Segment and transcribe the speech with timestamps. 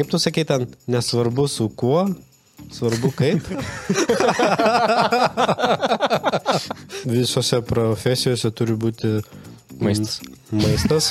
[0.00, 2.06] Kaip tu sakai ten, nesvarbu su kuo,
[2.72, 3.44] svarbu kaip.
[7.12, 9.10] Visose profesijose turi būti
[9.84, 10.16] Maistas.
[10.56, 11.10] Maistas.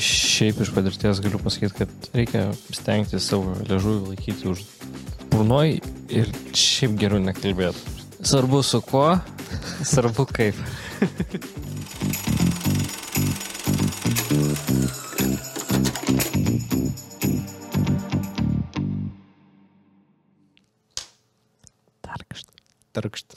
[0.00, 4.64] Šiaip iš patirties galiu pasakyti, kad reikia stengti savo ležuvį laikyti už
[5.28, 5.76] burnoj
[6.08, 7.84] ir šiaip geriau nekalbėti.
[8.24, 9.10] Svarbu su kuo,
[9.84, 10.56] svarbu kaip.
[22.92, 23.36] Tarkšt.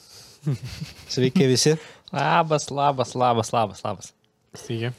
[1.14, 1.76] Sveiki visi.
[2.12, 4.12] Labas, labas, labas, labas, labas.
[4.58, 4.90] Sveiki.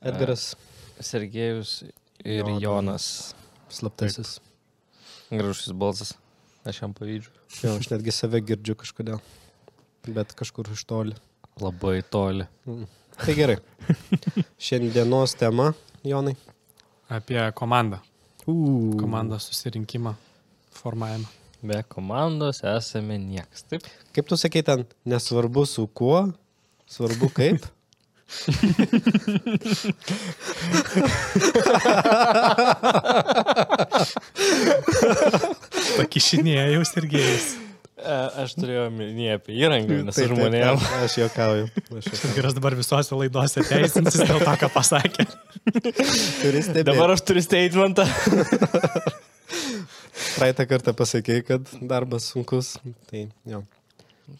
[0.00, 0.54] Edgaras
[1.00, 1.82] Sergejus
[2.24, 2.62] ir Jonas.
[2.62, 3.34] Jonas.
[3.68, 4.40] slaptasis.
[5.30, 6.14] Gražus balsas.
[6.64, 7.30] Aš jam pavydžiu.
[7.62, 9.20] Jo, aš netgi save girdžiu kažkodėl.
[10.08, 11.16] Bet kažkur iš toli.
[11.60, 12.46] Labai toli.
[13.16, 13.56] Tai gerai.
[14.58, 15.72] Šiandienos tema,
[16.04, 16.36] Jonai.
[17.12, 18.00] Apie komandą.
[18.46, 18.94] Uh.
[19.00, 20.14] Komandos susirinkimą,
[20.74, 21.45] formavimą.
[21.66, 23.64] Be komandos esame niekas.
[23.66, 23.82] Taip.
[24.14, 26.28] Kaip tu sakai ten, nesvarbu su kuo,
[26.86, 27.66] svarbu kaip.
[35.96, 37.46] Pakišinėja jau Sergejus.
[37.96, 40.76] E, Aš turėjau minį apie įrangą, nes Taip, taip, žmonėm.
[41.02, 41.64] Aš juokauju.
[41.86, 42.34] Aš juokauju.
[42.36, 45.24] Geras dabar visose laidose teisinsis dėl to, ką pasakė.
[45.72, 46.86] Turi stebėti.
[46.92, 48.04] Dabar aš turiu statementą.
[50.36, 52.76] Praeitą kartą pasakėjai, kad darbas sunkus.
[53.10, 53.62] Tai jo.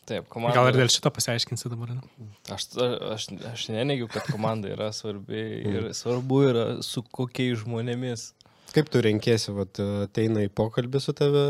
[0.06, 0.56] Taip, komanda.
[0.58, 1.92] Gal ir dėl šito pasiaiškinsi dabar.
[1.94, 2.30] Ne?
[2.52, 2.69] Aš,
[3.14, 8.33] aš, aš neneigiu, kad komanda yra svarbi ir svarbu yra su kokiais žmonėmis.
[8.74, 11.44] Kaip tu renkėsi, vat, ateina į pokalbį su tave,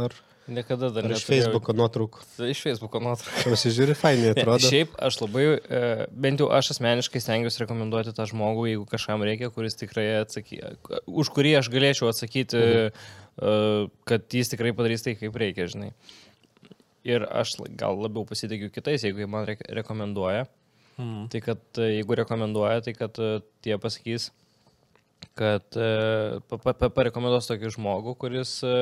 [0.00, 0.16] ar,
[0.48, 2.22] Niekada dar ar iš Facebook'o nuotraukų?
[2.48, 3.50] Iš Facebook'o nuotraukų.
[3.52, 4.64] Pasižiūri, fainai Ne, atrodo.
[4.64, 5.80] Šiaip aš labai, e,
[6.24, 11.30] bent jau aš asmeniškai stengiuosi rekomenduoti tą žmogų, jeigu kažkam reikia, kuris tikrai atsakys, už
[11.36, 13.26] kurį aš galėčiau atsakyti, mhm.
[14.08, 15.92] Kad jis tikrai padarys tai, kaip reikia, žinai.
[17.08, 20.46] Ir aš gal labiau pasitikiu kitais, jeigu jie man re rekomenduoja.
[20.98, 21.28] Mm.
[21.30, 23.28] Tai kad e, jeigu rekomenduoja, tai kad e,
[23.62, 24.32] tie pasakys,
[25.38, 28.74] kad e, pa- pa- parekomenduos tokį žmogų, kuris e,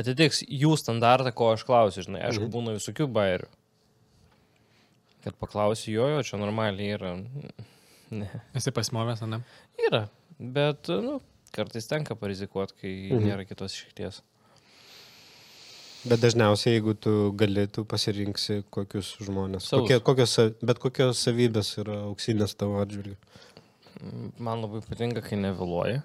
[0.00, 2.24] atitiks jų standartą, ko aš klausiu, žinai.
[2.30, 2.54] Aišku, Mhm.
[2.56, 3.50] būna visokių bairių.
[5.26, 7.12] Kad paklausiu jo, jo, čia normaliai yra.
[8.14, 8.28] Ne.
[8.56, 9.40] Esi pasimovęs, ar ne?
[9.88, 10.04] Yra,
[10.38, 11.18] bet, nu,
[11.54, 13.22] kartais tenka parizikuoti, kai Mhm.
[13.26, 14.22] nėra kitos išeities.
[16.06, 19.66] Bet dažniausiai, jeigu tu gali, tu pasirinksi kokius žmonės.
[19.66, 19.88] Savus.
[19.88, 23.16] Kokie, kokios, bet kokios savybės yra auksinės tavo atžvilgiu.
[24.38, 26.02] Man labai patinka, kai nevėluoji.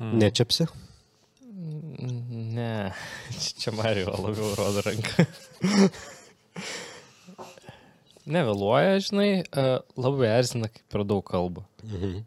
[0.00, 0.18] Mm.
[0.18, 0.66] Nečiapsi?
[1.54, 2.92] Ne,
[3.62, 5.26] čia Mario labiau rodo ranką.
[8.28, 9.62] Nevėluoja, žinai, e,
[9.96, 11.62] labai erzina, kai per daug kalba.
[11.86, 12.24] Mhm.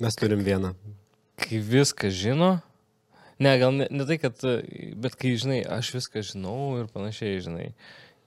[0.00, 0.72] Mes turim vieną.
[1.42, 2.50] Kai viską žino,
[3.42, 4.38] ne, gal ne, ne tai, kad,
[5.02, 7.68] bet kai, žinai, aš viską žinau ir panašiai, žinai,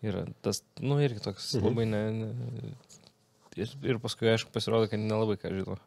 [0.06, 1.62] yra tas, nu, irgi toks Mhm.
[1.62, 1.68] mhm.
[1.72, 2.74] labai ne, ne.
[3.56, 5.78] Ir, ir paskui, aišku, pasirodo, kad nelabai ką žino.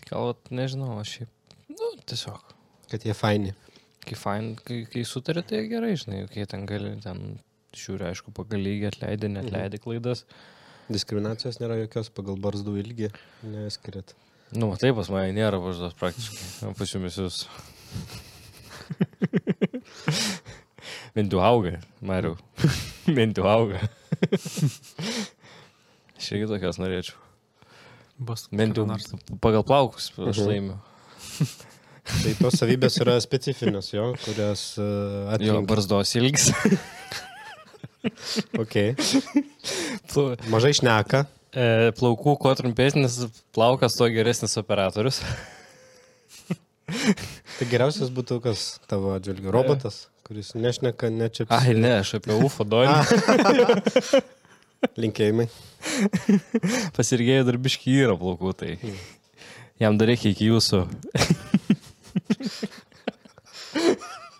[0.00, 2.42] Tai gal, nežinau, aš šiaip, nu, tiesiog.
[2.90, 3.54] Kad jie faini.
[4.02, 7.36] Kai, fain, kai, kai sutarė, tai gerai, žinai, kai ten gali, ten
[7.78, 10.24] žiūri, aišku, pagal lygį atleidai, netleidai klaidas.
[10.90, 13.12] Diskriminacijos nėra jokios pagal barzdų ilgį.
[13.46, 14.10] Neskiriat.
[14.52, 17.36] Nu, va, taip pas mane nėra važdos praktiškai, o pas jumis jūs.
[21.16, 22.36] Jau auga, Mariu.
[23.06, 23.80] Jau auga.
[26.16, 27.16] Aš irgi tokios norėčiau.
[28.22, 28.44] Bus.
[28.54, 28.84] Bent jau
[29.42, 30.46] pagal plaukus aš Mhm.
[30.48, 30.76] laimiu.
[32.02, 35.66] Tai tos savybės yra specifinės, jo, kurias uh, Jo, atrinkai.
[35.70, 36.48] barzdos ilgis.
[38.58, 38.94] Okay.
[40.12, 41.24] Pla- Mažai šneka.
[41.54, 43.18] E, Plaukų, kuo trumpesnis
[43.54, 45.22] plaukas, tuo geresnis operatorius.
[47.58, 48.58] Tai geriausias būtų kas
[48.90, 49.52] tavo atžvilgiu?
[49.54, 49.96] Robotas,
[50.26, 51.54] kuris nešneka, nečiapsi.
[51.54, 52.96] Ai, ne, aš apie UFO donį.
[55.02, 55.46] Linkėjimai.
[56.96, 58.70] Pasirgėjai darbiški yra plaukų, tai
[59.80, 60.78] jam dar reikia iki jūsų.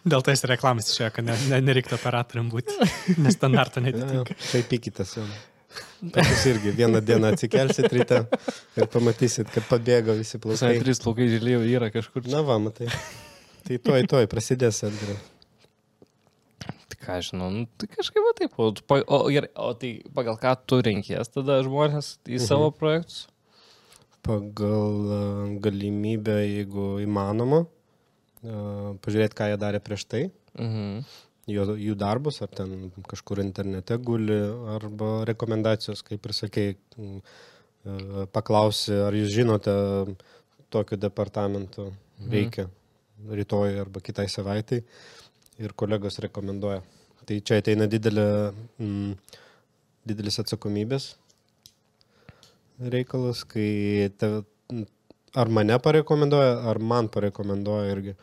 [0.03, 2.75] Dėl to jis reklamas išėjo, kad ne, ne, nereiktų operatoriam būti.
[3.23, 4.35] Nes standarto netitinka.
[4.51, 5.27] Tai pykitės jau.
[6.03, 8.23] Jūs irgi vieną dieną atsikelsit ryte
[8.77, 10.79] ir pamatysit, kad pabėgo visi plaukai.
[10.83, 12.27] trys plaukai žilėjau yra kažkur.
[12.33, 12.89] Na va, matai.
[13.63, 15.17] Tai toj, toj prasidės atgal.
[16.91, 18.57] Tai ką žinau, nu, tai kažkaip va taip.
[18.59, 22.47] O, o, gerai, o tai pagal ką tu renkies tada žmonės į Mhm.
[22.47, 23.29] savo projektus?
[24.23, 27.65] Pagal galimybę, jeigu įmanoma,
[28.43, 30.25] pažiūrėti, ką jie darė prieš tai.
[30.59, 31.05] Mhm.
[31.51, 34.39] Jo, jų darbus, ar ten kažkur internete guli,
[34.77, 36.37] arba rekomendacijos, kaip ir
[36.99, 37.19] m,
[37.85, 39.75] e, paklausi, ar jūs žinote
[40.71, 41.93] tokiu departamentu.
[42.31, 42.69] reikia
[43.31, 44.83] rytoj arba kitai savaitai
[45.59, 46.83] ir kolegos rekomenduoja.
[47.27, 49.13] Tai čia ateina didelė, mm,
[50.07, 51.15] didelis atsakomybės
[52.91, 54.31] reikalas, kai te,
[55.35, 58.17] ar mane parekomenduoja, ar man parekomenduoja irgi.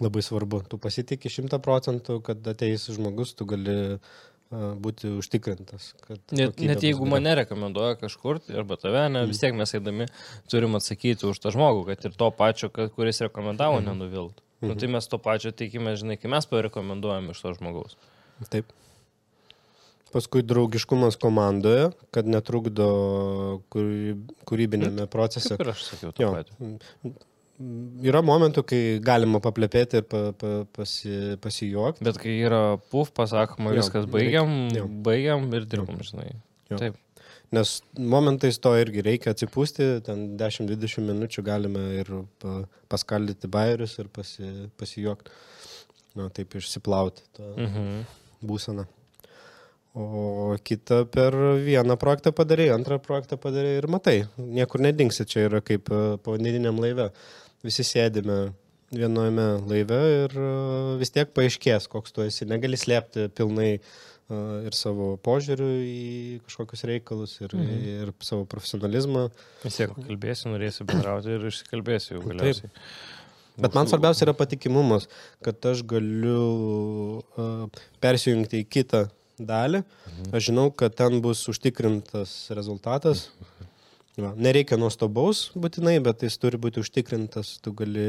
[0.00, 3.98] Labai svarbu, tu pasitikė šimtą procentų, kad ateis žmogus, tu gali
[4.50, 5.92] būti užtikrintas.
[6.34, 10.08] Net, net jeigu mane rekomenduoja kažkur, tai arba tave, ne, vis tiek mes eidami
[10.50, 14.42] turim atsakyti už tą žmogų, kad ir to pačio, kad, kuris rekomendavo, nenuviltų.
[14.60, 17.94] Nu, tai mes to pačio tikime, žinai, kai mes parekomenduojam iš to žmogaus.
[18.52, 18.74] Taip.
[20.10, 22.88] Paskui draugiškumas komandoje, kad netrukdo
[23.70, 24.18] kūry-
[24.50, 25.54] kūrybinėme procese.
[25.54, 26.32] Kaip ir aš sakiau, Jo.
[26.34, 26.74] patį.
[27.60, 32.04] Yra momentų, kai galima paplepėti ir pa, pa, pasi, pasijuokti.
[32.06, 34.86] Bet kai yra puf, pasakoma, Jo, viskas reikia- baigiam, jo.
[34.88, 36.30] baigiam ir dirbam, žinai.
[36.70, 36.78] Jo.
[36.80, 36.96] Taip.
[37.52, 42.06] Nes momentais to irgi reikia atsipūsti, ten 10-20 minučių galime ir
[42.38, 45.30] pa, paskaldyti bairius ir pasi, pasijuokti.
[46.16, 48.06] Na, taip išsiplauti tą Mhm.
[48.42, 48.86] būseną.
[49.94, 51.34] O kitą per
[51.64, 56.78] vieną projektą padarai, antrą projektą padarai ir matai, niekur nedingsi, čia yra kaip e, povandeniniam
[56.78, 57.08] laive.
[57.66, 58.52] Visi sėdime
[58.94, 60.52] vienojame laive ir e,
[61.02, 62.46] vis tiek paaiškės, koks tu esi.
[62.46, 63.82] Negali slėpti pilnai e,
[64.70, 66.08] ir savo požiūrių į
[66.46, 67.84] kažkokius reikalus, ir, mhm.
[68.06, 69.26] ir savo profesionalizmą.
[69.66, 72.70] Vis tiek kalbėsi, norėsi bendrauti ir išsikalbėsi jau galiausiai.
[73.60, 75.10] Bet man svarbiausia yra patikimumas,
[75.44, 76.44] kad aš galiu
[77.34, 79.08] uh, persijungti į kitą
[79.48, 79.82] dalį.
[80.32, 83.28] Aš žinau, kad ten bus užtikrintas rezultatas.
[84.20, 84.32] Va.
[84.36, 87.54] Nereikia nuostabaus būtinai, bet jis turi būti užtikrintas.
[87.64, 88.08] Tu gali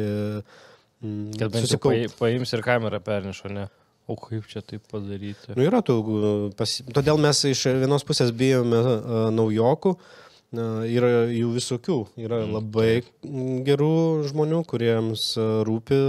[1.01, 3.67] mm, Kad bent jau paims ir kamerą perneša, ne?
[4.09, 5.53] O kaip čia taip padaryti?
[5.55, 5.95] Nu, yra tų,
[6.57, 6.83] pasi...
[6.91, 9.95] Todėl mes iš vienos pusės bijome uh, naujokų.
[10.51, 11.97] Yra jų visokių.
[12.19, 13.03] Yra Mm, labai
[13.63, 13.91] gerų
[14.27, 15.29] žmonių, kuriems
[15.63, 15.99] rūpi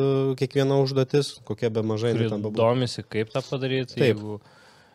[0.40, 2.50] kiekviena užduotis, kokia be mažai bebūtų.
[2.58, 4.02] domisi, kaip tą padaryti, Taip.
[4.08, 4.40] jeigu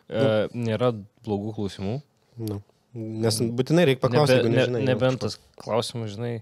[0.08, 0.92] e, nėra
[1.26, 1.96] blogų klausimų.
[2.48, 2.60] Nu.
[2.98, 4.80] Nes būtinai reikia paklausti, jeigu nežinai.
[4.80, 6.32] jo nebent tas klausimas, žinai,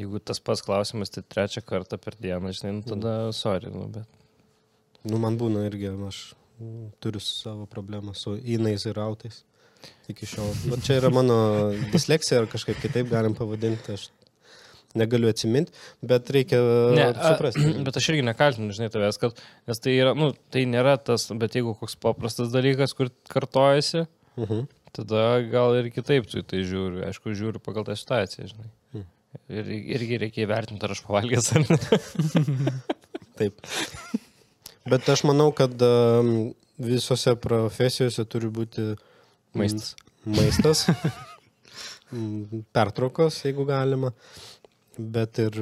[0.00, 4.20] jeigu tas pats klausimas, tai trečią kartą per dieną, žinai, nu, tada sorry, nu, bet.
[5.04, 6.20] Nu, man būna irgi, aš
[6.62, 9.42] mm, turiu savo problemą su inais ir autais.
[10.08, 10.52] Iki šiol.
[10.70, 11.36] Bet čia yra mano
[11.92, 14.06] disleksija, ar kažkaip kitaip galim pavadinti, aš
[14.98, 16.60] negaliu atsiminti, bet reikia
[16.94, 17.64] Ne, ne, suprasti.
[17.66, 21.26] A, bet aš irgi nekaltinu, žinai, tavęs, kad, nes tai yra, nu, tai nėra tas,
[21.40, 24.06] bet jeigu koks paprastas dalykas, kur kartojasi,
[24.36, 24.66] Uh -huh.
[24.92, 27.04] tada gal ir kitaip tu į tai žiūri.
[27.06, 28.70] Aišku, žiūriu pagal tą situaciją, žinai.
[28.92, 29.04] Hmm.
[29.48, 31.78] Ir irgi reikia įvertinti, ar aš pavalgęs ar ne.
[33.38, 33.54] Taip.
[34.90, 38.98] Bet aš manau, kad um, visose profesijose turi būti mm,
[39.54, 39.94] Maistas.
[40.24, 40.86] maistas,
[42.12, 44.10] mm, pertraukos, jeigu galima,
[44.98, 45.58] bet ir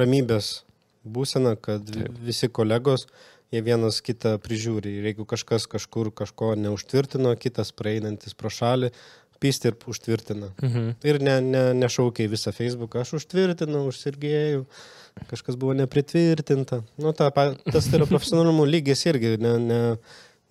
[0.00, 0.62] ramybės
[1.04, 2.16] būsena, kad Taip.
[2.24, 3.06] visi kolegos,
[3.52, 4.98] jie vienas kitą prižiūri.
[4.98, 8.90] Ir jeigu kažkas kažkur kažko neužtvirtino, kitas praeinantis pro šalį,
[9.42, 10.50] pysti ir užtvirtina.
[10.62, 10.90] Mhm.
[11.04, 14.64] Ir ne, ne, nešaukia į visą Facebooką, aš užtvirtinau, užsirgėjau,
[15.30, 16.82] kažkas buvo nepritvirtinta.
[17.00, 19.82] Nu, ta, tas yra profesionalumo lygis irgi, ne, ne,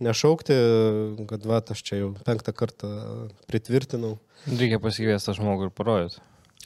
[0.03, 0.59] nešaukti,
[1.29, 2.91] kad va, aš čia jau penktą kartą
[3.50, 4.17] pritvirtinau.
[4.50, 6.21] Reikia pasikviesti tą žmogų ir parodyti.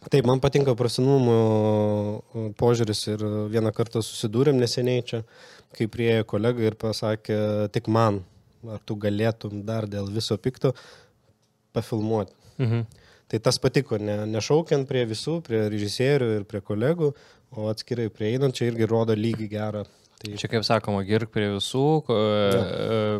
[0.05, 5.23] Taip, man patinka profesionalumo požiūris ir vieną kartą susidūrėm neseniai čia,
[5.75, 7.39] kai priejo kolega ir pasakė,
[7.73, 8.21] tik man,
[8.69, 10.73] ar tu galėtum dar dėl viso pikto
[11.75, 12.37] pafilmuoti.
[12.61, 12.85] Mhm.
[13.27, 17.11] Tai tas patiko, ne, nešaukiant prie visų, prie režisierių ir prie kolegų,
[17.57, 19.83] o atskirai prieeinant, čia irgi rodo lygį gerą.
[20.21, 23.19] Tai Čia kaip sakoma, girk prie visų, ko, e,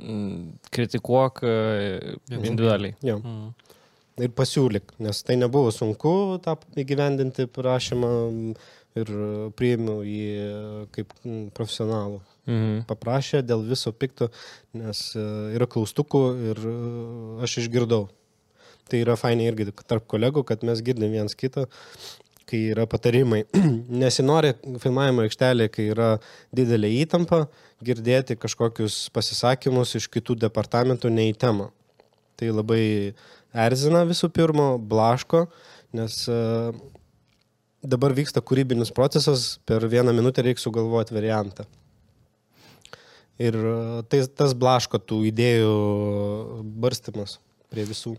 [0.00, 0.40] mm,
[0.72, 1.52] kritikuok e,
[2.32, 2.96] individualiai.
[3.04, 3.20] jo.
[3.20, 3.65] Mm.
[4.16, 8.12] Ir pasiūlyk, nes tai nebuvo sunku tą įgyvendinti prašymą
[8.96, 9.10] ir
[9.58, 11.12] priėmiau jį kaip
[11.56, 12.22] profesionalų.
[12.46, 12.84] Mhm.
[12.86, 14.30] Paprašė dėl viso pikto,
[14.76, 15.24] nes e,
[15.56, 16.74] yra klaustukų ir e,
[17.44, 18.06] aš išgirdau.
[18.86, 21.66] Tai yra fainai irgi tarp kolegų, kad mes girdim viens kitą,
[22.46, 23.42] kai yra patarimai.
[24.02, 26.10] Nesinori filmavimo aikštelėje, kai yra
[26.54, 27.48] didelė įtampa,
[27.84, 31.72] girdėti kažkokius pasisakymus iš kitų departamentų ne į temą.
[32.38, 32.84] Tai labai
[33.64, 35.46] erzina visų pirma, blaško,
[35.96, 36.38] nes e,
[37.86, 41.66] dabar vyksta kūrybinis procesas, per vieną minutę reikia sugalvoti variantą.
[43.42, 43.76] Ir e,
[44.10, 45.74] tai, tas blaško tų idėjų
[46.82, 47.38] barstimas
[47.72, 48.16] prie visų.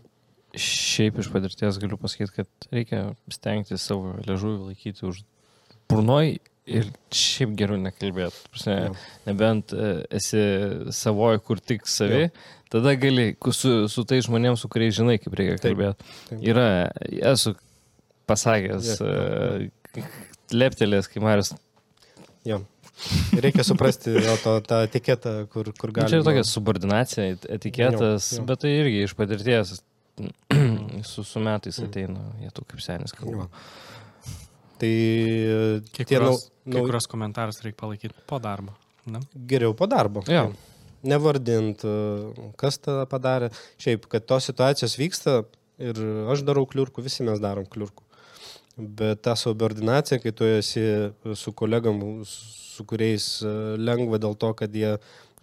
[0.58, 3.02] Šiaip iš patirties galiu pasakyti, kad reikia
[3.32, 5.20] stengtis savo ležuvį laikyti už
[5.90, 8.44] burnoj ir šiaip geriau nekalbėti.
[8.52, 8.94] Prasme, Jo.
[9.28, 10.42] nebent e, esi
[10.94, 12.28] savoji, kur tik savi,
[12.72, 16.08] tada gali ku- su, su tai žmonėms, su kuriais žinai, kaip reikia kalbėti.
[16.50, 16.66] Yra,
[17.32, 17.54] esu
[18.28, 20.02] pasakęs, e,
[20.52, 21.54] leptelės, kai Marius.
[22.48, 22.60] Jo.
[23.38, 26.10] Reikia suprasti jo to, tą etiketą, kur, kur Nu, gali.
[26.10, 28.46] Čia tokia subordinacija, etiketas, Jo, jo.
[28.48, 29.76] bet tai irgi iš patirties
[31.12, 33.46] su, su metais ateina, jie tu kaip senis kalba.
[33.46, 33.50] Jo.
[34.78, 34.90] Tai
[35.98, 36.34] tie nau,
[37.10, 38.74] komentarus reikia palaikyti po darbo.
[39.08, 39.22] Ne?
[39.48, 40.20] geriau po darbo.
[40.28, 40.50] Jo.
[41.06, 41.84] Nevardint,
[42.58, 43.52] kas tą padarė.
[43.78, 45.42] Šiaip, kad tos situacijos vyksta
[45.78, 46.00] ir
[46.32, 48.04] aš darau kliurkų, visi mes darom kliurkų.
[48.78, 50.82] Bet ta subordinacija, kai tu esi
[51.38, 53.40] su kolegam, su kuriais
[53.78, 54.96] lengva dėl to, kad jie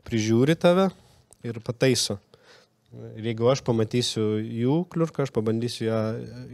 [0.07, 0.89] prižiūri tave
[1.43, 2.19] ir pataiso.
[3.15, 5.99] Ir jeigu aš pamatysiu jų kliurką, aš pabandysiu ją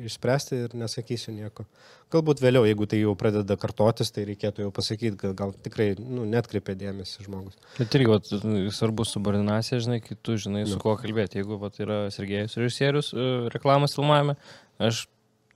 [0.08, 1.68] išspręsti ir nesakysiu nieko.
[2.12, 6.26] Galbūt vėliau, jeigu tai jau pradeda kartotis, tai reikėtų jau pasakyti, kad gal tikrai nu,
[6.30, 7.60] netkreipia dėmesį žmogus.
[7.78, 8.34] Bet irgi vat,
[8.74, 10.84] svarbu subordinacija, žinai, kai tu žinai, su Jo.
[10.84, 11.40] kuo kalbėti.
[11.44, 14.36] Jeigu vat, yra Sergejus režisierius e, reklamos filmavime,
[14.82, 15.06] aš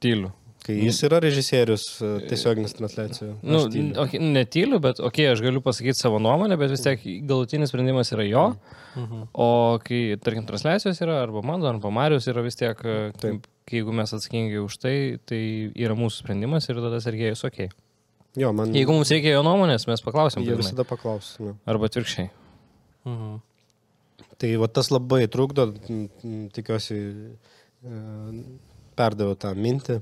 [0.04, 0.32] tyliu.
[0.66, 3.36] Kai jis yra režisierius e, tiesioginis transliacijų.
[3.46, 3.60] Nu,
[4.02, 8.10] okay, netyliu, bet okei, okay, aš galiu pasakyti savo nuomonę, bet vis tiek galutinis sprendimas
[8.16, 8.46] yra jo.
[8.98, 9.28] Mhm.
[9.46, 9.50] O
[9.86, 13.46] kai, tarkim, transliacijos yra, arba mano, arba Marijos yra vis tiek, e, Taip.
[13.70, 14.96] kai jeigu mes atsakingi už tai,
[15.30, 15.42] tai
[15.86, 17.68] yra mūsų sprendimas ir tada Sergejus ok.
[18.36, 20.44] Jo, man Jeigu mums reikia jo nuomonės, mes paklausim.
[20.44, 21.36] jie visada paklaus.
[21.40, 21.54] Nu.
[21.70, 22.32] Arba atvirkščiai.
[23.06, 23.38] Mhm.
[24.42, 25.70] Tai va tas labai trukdo,
[26.58, 26.98] tikiuosi,
[27.86, 28.02] e,
[28.98, 30.02] perdaviau tą mintį,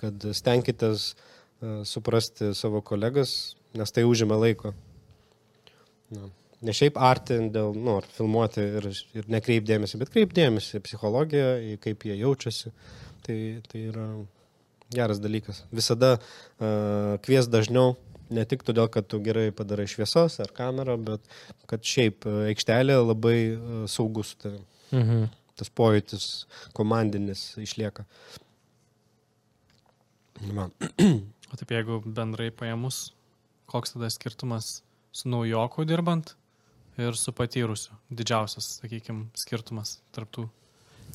[0.00, 4.74] kad stenkitės e, suprasti savo kolegas, nes tai užima laiko.
[6.14, 6.28] Na.
[6.64, 8.86] Ne šiaip arti dėl, nu, ar filmuoti ir,
[9.18, 12.72] ir nekreipdėmėsi, bet kreipdėmėsi į psichologiją, į kaip jie jaučiasi.
[13.26, 13.36] Tai,
[13.68, 14.06] tai yra
[14.94, 15.62] geras dalykas.
[15.74, 17.98] Visada uh, kvies dažniau,
[18.32, 21.34] ne tik todėl, kad tu gerai padarai šviesos ar kamerą, bet
[21.68, 24.56] kad šiaip e, aikštelė labai uh, saugus, tai,
[24.94, 25.28] Mhm.
[25.58, 26.24] tas pojūtis
[26.76, 28.06] komandinis išlieka.
[30.54, 30.68] Va.
[31.52, 33.12] O taip jeigu bendrai paėmus,
[33.70, 34.80] koks tada skirtumas
[35.14, 36.34] su naujoku dirbant
[36.98, 37.94] ir su patyrusiu?
[38.10, 40.48] Didžiausias, sakykime, skirtumas tarptų.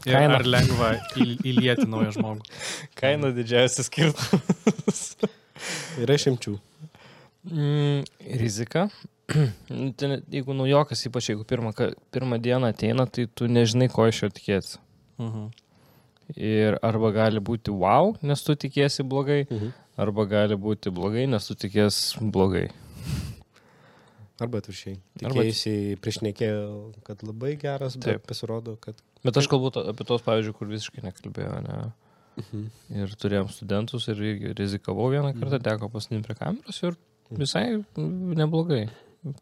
[0.08, 0.38] Ir Kaina.
[0.38, 2.48] ar lengva į, įlieti naują žmogų?
[3.00, 5.02] Kaina didžiausias skirtumas.
[6.00, 6.56] Yra išimčių.
[7.50, 8.06] Mm,
[8.40, 8.88] rizika.
[9.70, 11.74] Nu, tai jeigu naujokas, ypač jeigu pirmą,
[12.16, 14.80] pirmą dieną ateina, tai tu nežinai, ko iš jo tikėtis.
[15.22, 15.50] Mhm.
[16.38, 19.72] Ir arba gali būti wow, nes tu tikėsi blogai, Mhm.
[19.98, 22.70] arba gali būti blogai, nes tu tikėsi blogai.
[24.40, 24.96] Arba atviršiai.
[25.20, 26.60] Arba- Tikėjusiai priešnekėjo,
[27.04, 28.28] kad labai geras, bet Taip.
[28.30, 28.96] pasirodo, kad...
[29.26, 31.80] Bet aš kalbu apie tos, pavyzdžiui, kur visiškai nekalbėjo, ne?
[32.40, 32.62] Mhm.
[33.02, 34.22] Ir turėjom studentus ir
[34.56, 36.96] rizikavau vieną kartą, teko pasinimti prie kameros ir
[37.36, 37.66] visai
[37.98, 38.86] mm, neblogai.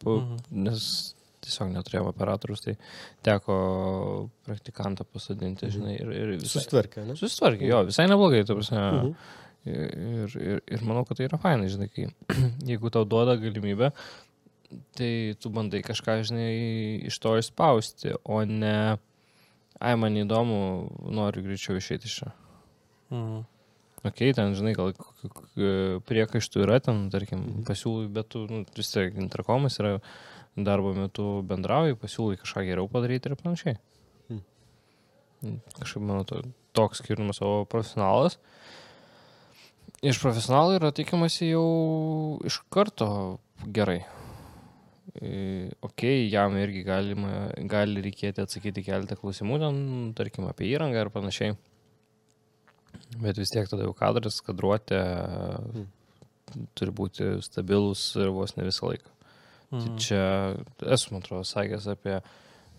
[0.01, 0.63] Po, Mhm.
[0.65, 1.13] nes
[1.45, 2.75] tiesiog neturėjom operatorius, tai
[3.23, 5.73] teko praktikantą pasodinti, Mhm.
[5.75, 7.15] žinai, ir, ir visai, Susitvarkė, ne?
[7.19, 8.85] susitvarkė, jo, visai neblogai, ta prasme.
[8.91, 9.15] Mhm.
[9.67, 12.07] Ir, ir, ir manau, kad tai yra fainai, žinai, kai
[12.69, 13.89] jeigu tau duoda galimybę,
[14.95, 16.47] tai tu bandai kažką, žinai,
[17.09, 18.97] iš to išspausti, o ne,
[19.79, 20.57] ai, man įdomu,
[21.11, 22.31] noriu greičiau išeiti iš čia.
[23.11, 23.43] Mhm.
[24.07, 24.93] Ok, ten, žinai, gal
[26.07, 27.63] priekaištų yra ten, tarkim, Mhm.
[27.67, 29.99] pasiūlai, bet tu, nu, vis tiek interkomas yra
[30.57, 33.77] darbo metu bendrauji, pasiūlai kažką geriau padaryti ir panašiai.
[34.29, 34.41] Mhm.
[35.43, 36.41] Mm, Kažkaip, manau, to,
[36.77, 38.39] toks skirtumas, o profesionalas.
[40.05, 41.67] Iš profesionalų yra tikimasi jau
[42.45, 43.09] iš karto
[43.73, 44.03] gerai.
[45.17, 49.79] E, Ok, jam irgi galima, gali reikėti atsakyti keletą klausimų, ten,
[50.17, 51.57] tarkim, apie įrangą ir panašiai.
[53.21, 55.01] Bet vis tiek tada jau kadras, kadruotė
[56.77, 59.16] turi būti stabilus ir vos ne visą laiką.
[59.69, 59.97] Tai Mhm.
[59.99, 60.55] čia
[60.95, 62.21] esu, man atrodo, sakęs apie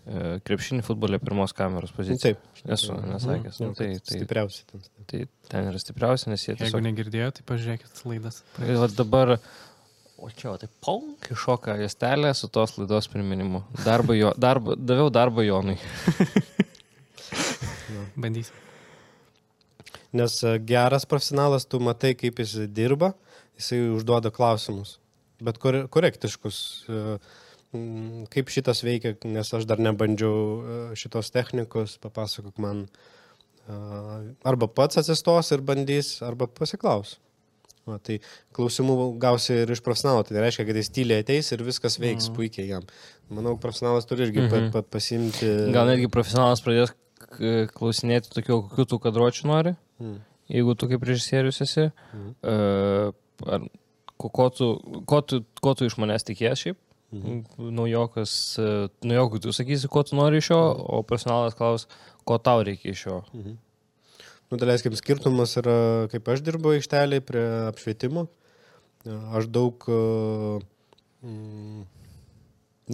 [0.09, 2.33] e, krepšinį futbolę pirmos kameros poziciją.
[2.33, 2.65] Taip.
[2.73, 3.59] Esu nesakęs.
[3.61, 4.81] Jo, Nu, tai, tai, Stipriausi ten.
[5.05, 5.19] tai
[5.51, 6.81] ten yra stipriausia, nes jie Jeigu tiesiog...
[6.87, 8.41] negirdėjote, tai pažiūrėkit laidas.
[8.65, 9.35] Ir dabar...
[10.19, 13.61] O čia, o tai paunk iššoka jastelė su tos laidos priminimu.
[13.85, 15.77] Darbą jo, darbą, daviau darbą Jonui.
[18.19, 18.55] Bandysim.
[20.11, 23.13] Nes e, geras profesionalas, tu matai, kaip jis dirba,
[23.59, 24.97] jisai užduoda klausimus.
[25.41, 26.57] Bet kore- korektiškus.
[26.89, 27.17] e,
[27.77, 30.35] mm, Kaip šitas veikia, nes aš dar nebandžiau
[30.91, 32.87] e, šitos technikos, papasakok man.
[33.69, 33.73] e,
[34.43, 37.17] Arba pats atsistos ir bandys, arba pasiklaus.
[37.87, 38.19] Va, tai
[38.53, 42.35] klausimų gausi ir iš profesionalo, tai reiškia, kad jis tyliai ateis ir viskas veiks Mhm.
[42.35, 42.83] puikiai jam.
[43.31, 44.71] Manau, profesionalas turi irgi Mhm.
[44.71, 45.71] pa, pa, pasimti.
[45.73, 46.91] Gal netgi profesionalas pradės
[47.73, 50.19] klausinėti tokių, kokių tu kadruočių nori, Mm.
[50.49, 51.91] jeigu tu kaip režisierius esi.
[52.13, 52.35] Mhm.
[52.43, 53.13] E,
[53.47, 53.61] ar,
[54.27, 54.67] ko, tu,
[55.07, 56.79] ko, tu, ko tu iš manęs tikės šiaip?
[57.15, 57.71] Mhm.
[57.73, 61.87] Naujokas, e, naujokui tu sakysi, ko tu nori iš jo, o profesionalas klaus,
[62.27, 63.21] ko tau reikia iš jo.
[63.33, 63.55] Mhm.
[64.49, 68.25] Nu, daleiskim, skirtumas yra, kaip aš dirbu aikštelėje prie apšvietimo.
[69.37, 69.97] Aš daug e,
[71.23, 71.83] mm,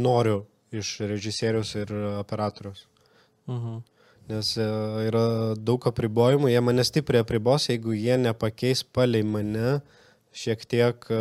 [0.04, 0.44] noriu
[0.76, 2.86] iš režisierius ir operatorius.
[3.48, 3.82] Mhm.
[4.30, 4.68] Nes e,
[5.08, 9.80] yra daug apribojimų, jie mane stipriai apribos, jeigu jie nepakeis palei mane
[10.36, 11.20] šiek tiek e,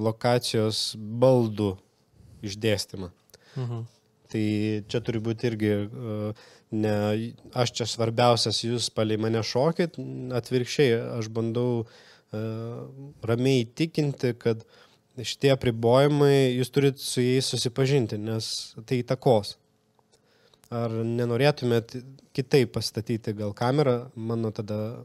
[0.00, 1.74] lokacijos baldų
[2.44, 3.10] išdėstymą.
[3.54, 3.84] Mhm.
[4.34, 4.46] Tai
[4.90, 6.30] čia turi būti irgi, e,
[6.74, 6.94] ne
[7.54, 10.00] aš čia svarbiausias, jūs palei mane šokit,
[10.34, 12.40] atvirkščiai, aš bandau e,
[13.30, 14.64] ramiai įtikinti, kad
[15.14, 18.50] šitie apribojimai, jūs turit su jais susipažinti, nes
[18.88, 19.54] tai įtakos.
[20.74, 21.94] Ar nenorėtumėt
[22.34, 25.04] kitaip pastatyti gal kamerą, mano tada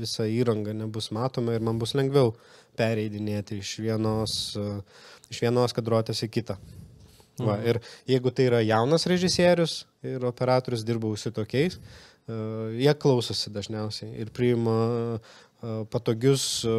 [0.00, 2.34] visa įranga nebus matoma ir man bus lengviau
[2.78, 4.82] pereidinėti iš vienos, e,
[5.30, 6.56] iš vienos kadruotės į kitą.
[7.38, 7.66] Va, Mhm.
[7.70, 11.78] ir jeigu tai yra jaunas režisierius ir operatorius, dirbau su tokiais,
[12.28, 12.32] e,
[12.82, 15.20] jie klausosi dažniausiai ir priima
[15.62, 16.74] e, patogius e,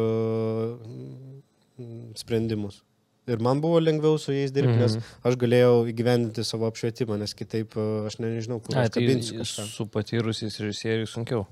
[2.16, 2.82] sprendimus.
[3.30, 5.04] Ir man buvo lengviau su jais dirbti, nes Mhm.
[5.24, 9.02] aš galėjau įgyvendinti savo apšvietimą, nes kitaip e, aš ne, nežinau, kur Ai, aš tai
[9.06, 9.66] kabinsiu kažką.
[9.68, 11.46] su patyrusiais režisieriais sunkiau.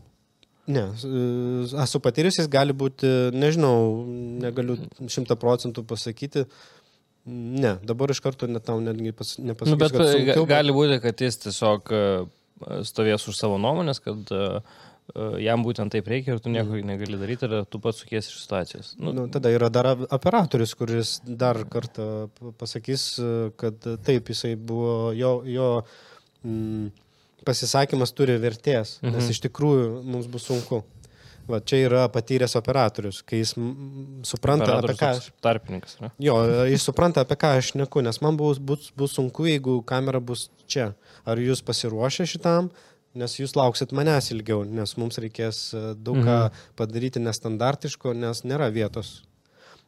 [0.69, 4.05] Ne, s- a, su patyrusiais gali būti, nežinau,
[4.45, 4.77] negaliu
[5.09, 6.45] šimta procentų pasakyti.
[7.29, 11.01] Ne, dabar iš karto net tau netgi pas, nepasakysiu, Nu, bet sunkiau, ga- gali būti,
[11.05, 12.03] kad jis tiesiog e,
[12.89, 14.45] stovės už savo nuomonės, kad e,
[15.45, 18.95] jam būtent taip reikia ir tu nieko negali daryti ir tu pats sukiesi iš situacijos.
[19.01, 22.29] Nu, Nu, tada yra dar operatorius, kuris dar kartą
[22.61, 23.07] pasakys,
[23.61, 25.69] kad taip jisai buvo, jo, jo
[26.45, 26.91] mm,
[27.47, 29.15] pasisakymas turi vertės, mhm.
[29.15, 29.35] nes Mhm.
[29.35, 30.85] iš tikrųjų mums bus sunku.
[31.49, 33.55] Va, čia yra patyręs operatorius, kai jis
[34.29, 35.95] supranta, apie ką toks tarpininkas.
[36.03, 36.11] Ne?
[36.21, 36.35] Jo,
[36.69, 40.51] jis supranta, apie ką aš neku, nes man bus, bus, bus sunku, jeigu kamera bus
[40.69, 40.91] čia.
[41.25, 42.69] Ar jūs pasiruošę šitam,
[43.17, 46.37] nes jūs lauksit manęs ilgiau, nes mums reikės e, daug ką
[46.77, 49.23] padaryti nestandartiško, nes nėra vietos.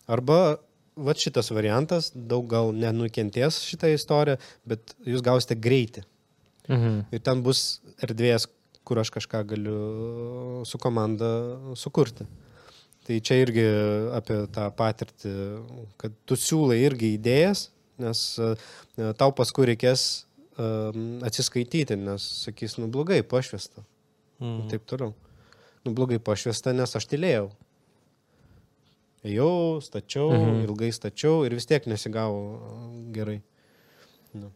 [0.09, 0.57] Arba,
[0.97, 6.08] va šitas variantas, daug gal nenukentės šitą istoriją, bet jūs gausite greitį.
[6.71, 7.02] Mhm.
[7.11, 8.47] Ir ten bus erdvės,
[8.87, 11.30] kur aš kažką galiu su komanda
[11.78, 12.26] sukurti.
[13.06, 13.65] Tai čia irgi
[14.15, 15.33] apie tą patirtį,
[15.99, 17.69] kad tu siūlai irgi idėjas,
[18.00, 18.50] nes e,
[19.19, 20.04] tau paskui reikės
[20.61, 23.83] um, atsiskaityti, nes sakys, nu blogai pašvesta.
[24.41, 24.69] Mhm.
[24.73, 25.15] Taip toliau.
[25.85, 27.50] Nu blogai pašvesta, nes aš tylėjau.
[29.25, 30.30] Ejau, stačiau.
[30.33, 30.63] Mhm.
[30.69, 33.41] ilgai stačiau ir vis tiek nesigavo gerai.
[34.33, 34.52] Nu.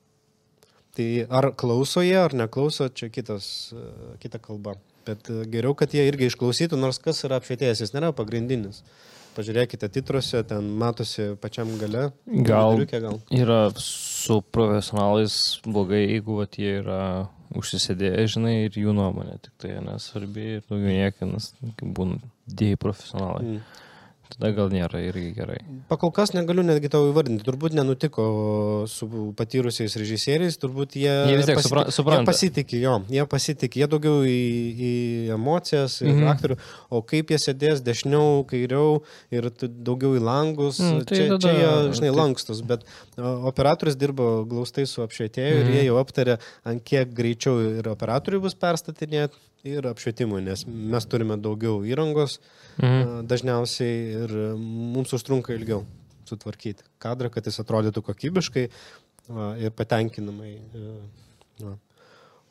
[0.94, 3.86] Tai ar klauso jie, ar neklauso, čia kitas, e,
[4.22, 4.76] kita kalba.
[5.06, 8.84] Bet e, geriau, kad jie irgi išklausytų, nors kas yra apšvietėjas, jis nėra pagrindinis.
[9.34, 12.12] Pažiūrėkite titruose, ten matosi pačiam gale.
[12.46, 13.18] Gal- gal.
[13.34, 17.00] Yra su profesionalais blogai, jeigu vat, jie yra
[17.58, 23.56] užsisėdėję, žinai, ir jų nuomonė tik tai nesvarbi ir daugiau niekinas, kaip būna dėjai profesionalai.
[23.56, 23.83] Mm.
[24.34, 25.60] Tada gal nėra irgi gerai.
[25.86, 27.44] Pakol kas negaliu netgi tau įvardinti.
[27.46, 28.24] Turbūt nenutiko
[28.90, 29.06] su
[29.38, 32.24] patyrusiais režisieriais, turbūt jie, Jie vis tiek Jie supranta.
[32.26, 34.34] pasitikė, jo, jie pasitikė, jie daugiau į,
[34.74, 34.92] į
[35.36, 36.18] emocijas, į Mhm.
[36.18, 36.32] mhm.
[36.34, 36.56] aktorių,
[36.90, 41.52] o kaip jie sėdės dešiniau, kairiau ir daugiau į langus, Mm, tai čia, tada- čia
[41.54, 42.82] jie, žinai, tai- lankstus, bet
[43.18, 45.72] operatorius dirbo glaustai su apšvietėju ir Mhm.
[45.78, 51.36] jie jau aptarė, ant kiek greičiau ir operatoriui bus perstatinėti ir apšvietimui, nes mes turime
[51.40, 52.38] daugiau įrangos
[52.78, 53.26] Mhm.
[53.30, 55.84] dažniausiai ir mums užtrunka ilgiau
[56.28, 58.68] sutvarkyti kadrą, kad jis atrodytų kokybiškai
[59.60, 60.58] ir patenkinamai.
[61.60, 61.78] va.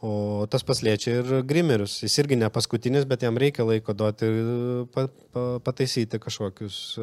[0.04, 2.02] O tas pasliečia ir grimerius.
[2.04, 4.28] Jis irgi ne paskutinis, bet jam reikia laiko duoti
[4.91, 6.99] pa, pa, pataisyti kažkokius.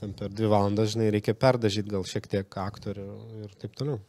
[0.00, 3.06] Ten per dvi valandas, žinai, reikia perdažyti gal šiek tiek aktorių
[3.44, 4.00] ir taip toliau.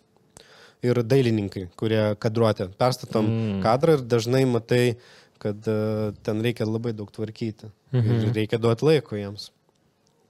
[0.85, 2.67] Ir dailininkai, kurie kadruotė.
[2.77, 3.61] Perstatom Mm.
[3.63, 4.97] kadrą ir dažnai matai,
[5.39, 7.71] kad uh, ten reikia labai daug tvarkyti.
[7.91, 7.97] Mhm.
[8.05, 8.27] Mhm.
[8.27, 9.49] Ir reikia duoti laiko jiems.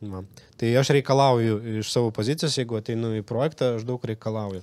[0.02, 0.22] Va.
[0.58, 4.62] Tai aš reikalauju iš savo pozicijos, jeigu ateinu į projektą, aš daug reikalauju.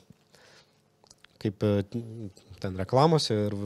[1.42, 1.82] Kaip e,
[2.60, 3.56] ten reklamose ir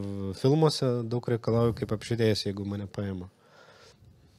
[0.40, 3.28] filmuose daug reikalauju kaip apšvietėjas, jeigu mane paima.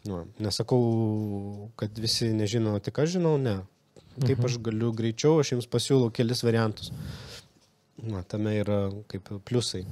[0.09, 3.59] Nu, nesakau, kad visi nežino, tik aš žinau, ne.
[4.19, 4.45] Kaip Mhm.
[4.49, 6.89] aš galiu greičiau, aš jums pasiūlau kelis variantus.
[8.07, 9.83] Na, tame yra kaip pliusai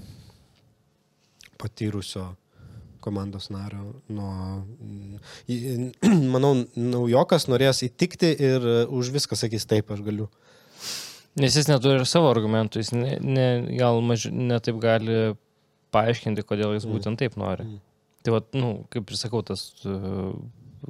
[1.60, 2.36] patyrusio
[3.04, 3.96] komandos nario.
[4.12, 4.64] Nuo,
[6.34, 10.30] manau, naujokas norės įtikti ir už viską sakys taip, aš galiu.
[11.38, 15.36] Nes jis neturi ir savo argumentų, jis ne, ne, gal maž, netaip gali
[15.94, 16.96] paaiškinti, kodėl jis Mm.
[16.96, 17.66] būtent taip nori.
[17.68, 17.82] Mm.
[18.26, 20.34] Tai, va, nu, kaip ir sakau, tas, uh,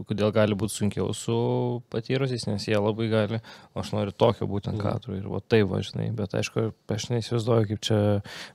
[0.09, 1.37] kodėl gali būti sunkiau su
[1.93, 3.39] patyrusiais, nes jie labai gali,
[3.73, 4.83] o aš noriu tokio būtent Mhm.
[4.83, 7.99] kadro ir va tai važinai, bet aišku, aš neįsivaizduoju, kaip čia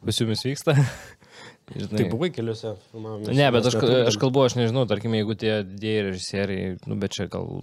[0.05, 0.77] pas jumis vyksta.
[1.73, 2.03] Žinai.
[2.03, 3.33] Tai buvai keliuose filmavimų.
[3.33, 3.77] Ne, bet aš,
[4.11, 7.63] aš kalbu, aš nežinau, tarkim, jeigu tie didieji režisieriai, nu, bet čia gal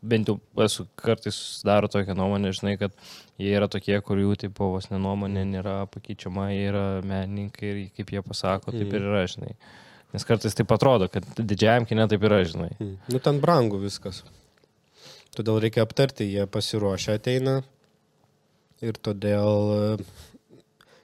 [0.00, 2.94] bent jau esu kartais daro tokią nuomonę, žinai, kad
[3.36, 8.14] jie yra tokie, kur jų tipo vos nenuomonė nėra pakeičiama, jie yra menininkai ir kaip
[8.14, 9.52] jie pasako, taip ir yra, žinai.
[10.14, 12.72] Nes kartais taip atrodo, kad didžiajam kinė taip yra, žinai.
[12.80, 12.96] Mm.
[13.14, 14.24] Nu, ten brangu viskas.
[15.36, 17.60] Todėl reikia aptarti, jie pasiruošę ateina
[18.82, 19.82] ir todėl e,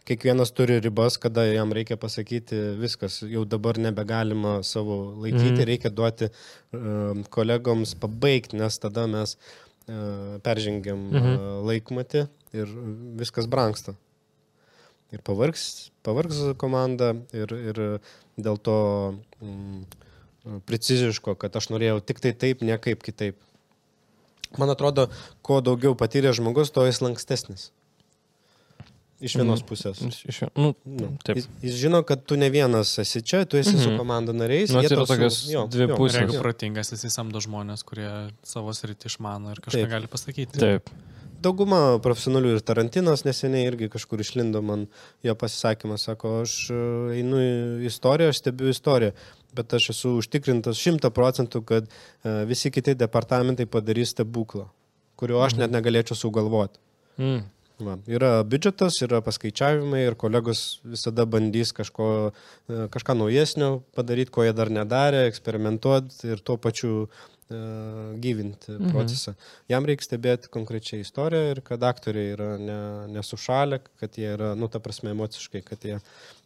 [0.08, 5.66] kiekvienas turi ribas, kada jam reikia pasakyti viskas, jau dabar nebegalima savo laikyti, mm.
[5.70, 11.22] reikia duoti uh, kolegoms pabaigti, nes tada mes uh, peržengiam Mhm.
[11.22, 11.36] mm.
[11.36, 12.74] uh, laikmatį ir
[13.22, 13.94] viskas branksta.
[15.16, 17.80] Ir pavargs, pavargs komanda ir, ir
[18.36, 18.76] dėl to
[19.40, 19.86] mm,
[20.68, 23.38] preciziško, kad aš norėjau tik tai taip, ne kaip kitaip.
[24.60, 25.08] Man atrodo,
[25.44, 27.70] kuo daugiau patyrė žmogus, tuo jis lankstesnis.
[29.16, 29.68] Iš vienos Mhm.
[29.70, 29.96] pusės.
[30.04, 31.38] Iš, iš, nu, Nu, taip.
[31.40, 33.80] jis, jis žino, kad tu ne vienas esi čia, tu esi mhm.
[33.82, 33.98] su Mhm.
[33.98, 34.68] komanda nariais.
[34.70, 36.20] Nu, tai yra tau su- tokios dvi pusės.
[36.28, 39.88] jeigu protingas, jis samdo žmonės, kurie savo sritį išmano ir kažką Taip.
[39.88, 40.58] gali pasakyti.
[40.60, 40.90] Taip.
[41.46, 44.86] Dauguma profesionalių ir Tarantinas neseniai irgi kažkur išlindo man
[45.26, 46.78] jo pasisakymas, sako, aš e,
[47.20, 49.12] einu į istoriją, aš stebiu istoriją,
[49.54, 54.66] bet aš esu užtikrintas šimta procentų, kad e, visi kiti departamentai padarys stebuklą,
[55.20, 56.82] kurio aš net negalėčiau sugalvoti.
[57.22, 57.44] Mm.
[57.86, 62.10] Va, yra biudžetas, yra paskaičiavimai ir kolegos visada bandys kažko,
[62.72, 68.90] e, kažką naujesnio padaryti, ko jie dar nedarė, eksperimentuoti ir tuo pačiu uh, gyvinti Mhm.
[68.90, 69.34] procesą.
[69.68, 72.78] Jam reikia stebėti konkrečiai istoriją ir kad aktoriai yra ne,
[73.14, 76.00] nesušalę, kad jie yra, nu, ta prasme, emociškai, kad jie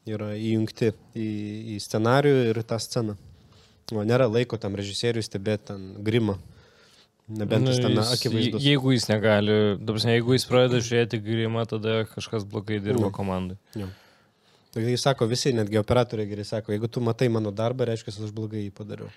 [0.06, 1.28] yra įjungti į,
[1.74, 3.16] į scenarių ir tą sceną.
[3.92, 6.36] O nėra laiko tam režisieriui stebėti ten grimą.
[7.30, 8.60] Nebent jis ten Nu, jis- akivaizdus.
[8.62, 13.12] je- Jeigu jis negali, dabar, jeigu jis pradeda žiūrėti grimą, tada kažkas blogai dirba Mm.
[13.12, 13.56] komandai.
[14.72, 18.30] Tai jis sako, visi, netgi operatoriai gerai sako, jeigu tu matai mano darbą, reiškia, aš
[18.32, 19.08] blogai jį padariau.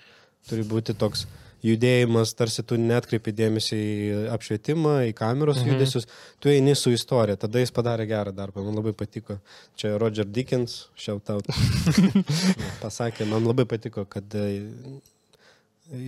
[0.48, 1.26] Turi būti toks
[1.64, 5.70] judėjimas, tarsi tu netkreipi dėmesį į apšvietimą, į kameros Mhm.
[5.72, 6.04] judesius,
[6.38, 9.38] tu eini su istorija, tada jis padarė gerą darbą, man labai patiko.
[9.76, 11.46] Čia Roger Dickens, shout out,
[12.84, 14.44] pasakė, man labai patiko, kad e,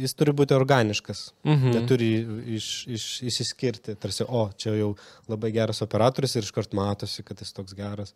[0.05, 1.31] jis turi būti organiškas.
[1.49, 1.72] Mhm.
[1.77, 2.11] Neturi
[2.59, 4.92] iš, iš, įsiskirti, tarsi, o, čia jau
[5.33, 8.12] labai geras operatorius ir iškart matosi, kad jis toks geras.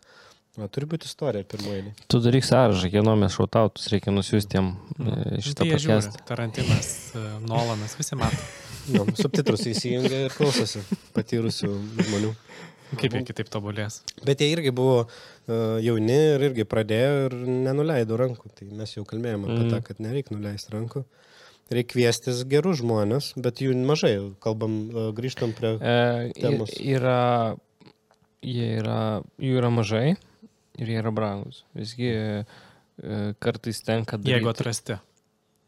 [0.58, 1.92] O, turi būti istorija pirmoji.
[2.10, 6.00] Tu daryk sąrašą, kieno mes šautautus reikia nusiųsti jiem e, šitą Tai jie žiūri.
[6.00, 6.24] pakestą.
[6.26, 8.42] Tarantinas, e, Nolanas, visi mato.
[8.90, 10.80] Nu, subtitrus įsijungia ir klausosi
[11.14, 11.68] patyrusių
[12.00, 12.30] žmonių.
[12.98, 14.00] Kaip jie kitaip tobulės.
[14.26, 17.36] Bet jie irgi buvo uh, jauni ir irgi pradėjo ir
[17.68, 18.50] nenuleido rankų.
[18.56, 19.70] Tai mes jau kalbėjome apie Mm.
[19.76, 21.04] tą, kad nereikia nuleisti rankų.
[21.70, 24.16] Reikia kviestis gerus žmonės, bet jų mažai.
[24.42, 25.76] Kalbam, uh, grįžtam prie...
[25.78, 26.72] E, Temos.
[26.80, 27.54] yra,
[28.42, 28.98] jie yra,
[29.38, 30.16] jų yra mažai
[30.78, 31.64] ir jie yra brangus.
[31.74, 32.44] Visgi e,
[33.40, 34.36] kartais tenka daryti.
[34.36, 34.98] Jeigu atrasti,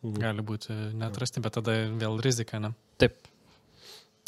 [0.03, 0.19] Mhm.
[0.19, 2.73] gali būti neatrasti, bet tada vėl rizika, ne?
[2.99, 3.15] Taip.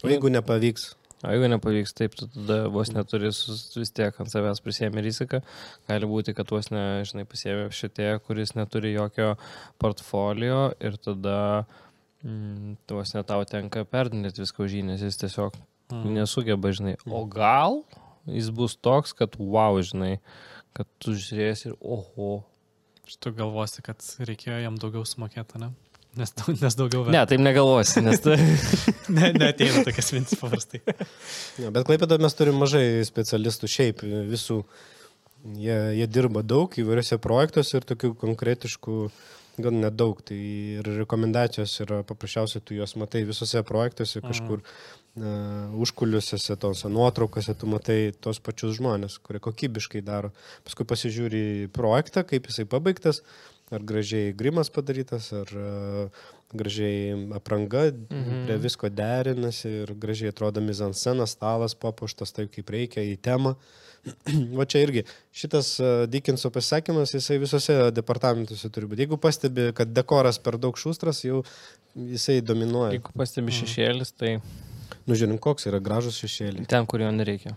[0.04, 4.60] O jeigu nepavyks, O jeigu nepavyks taip, tu tada vos neturi vis tiek ant savęs
[4.60, 5.40] prisėmė riziką.
[5.88, 9.38] Gali būti, kad vos ne, žinai, pasėmė šitie, kuris neturi jokio
[9.80, 11.64] portfolio ir tada
[12.24, 15.56] mm, vos ne tau tenka perdinėti viską už jį, nes jis tiesiog
[15.92, 16.12] Mhm.
[16.16, 16.96] nesugeba, žinai.
[17.06, 17.82] O gal
[18.26, 20.18] jis bus toks, kad wow, žinai,
[20.76, 22.34] kad tu žiūrėsi ir oho.
[23.20, 25.72] Tu galvosi, kad reikėjo jam daugiau sumokėti, ne?
[26.14, 28.34] Nes, daug- nes daugiau Ne, taip negalvosi, nes tu...
[29.16, 30.80] ne, neteina tokias mintis paprastai.
[31.60, 34.62] Ja, bet klaipėda mes turime mažai specialistų šiaip visų.
[35.60, 38.94] Jie, jie dirba daug įvairiose projektuose ir tokių konkretiškų
[39.60, 40.22] gan nedaug.
[40.24, 47.54] Tai ir rekomendacijos yra paprasčiausiai, tu juos matai visose projektuose kažkur uh, užkuliuose, tose nuotraukose,
[47.54, 50.32] tu matai tos pačius žmonės, kurie kokybiškai daro.
[50.66, 53.22] Paskui pasižiūri projektą, kaip jisai pabaigtas,
[53.70, 58.18] ar gražiai grimas padarytas, ar uh, gražiai apranga, Mhm.
[58.20, 58.42] mhm.
[58.46, 63.54] prie visko derinasi ir gražiai atrodo mizanscenas, stalas papuoštas taip, kaip reikia, į temą.
[64.58, 69.06] Va čia irgi šitas uh, Dickinso pasisakymas, jisai visose departamentuose turi būti.
[69.06, 71.44] Jeigu pastebi, kad dekoras per daug šustras, jau
[71.96, 72.98] jisai dominuoja.
[72.98, 74.36] Jeigu pastebi šešėlis, tai
[75.06, 76.66] Nu, žiūrim, koks yra gražus šešėlis.
[76.70, 77.56] ten, kur jo nereikia.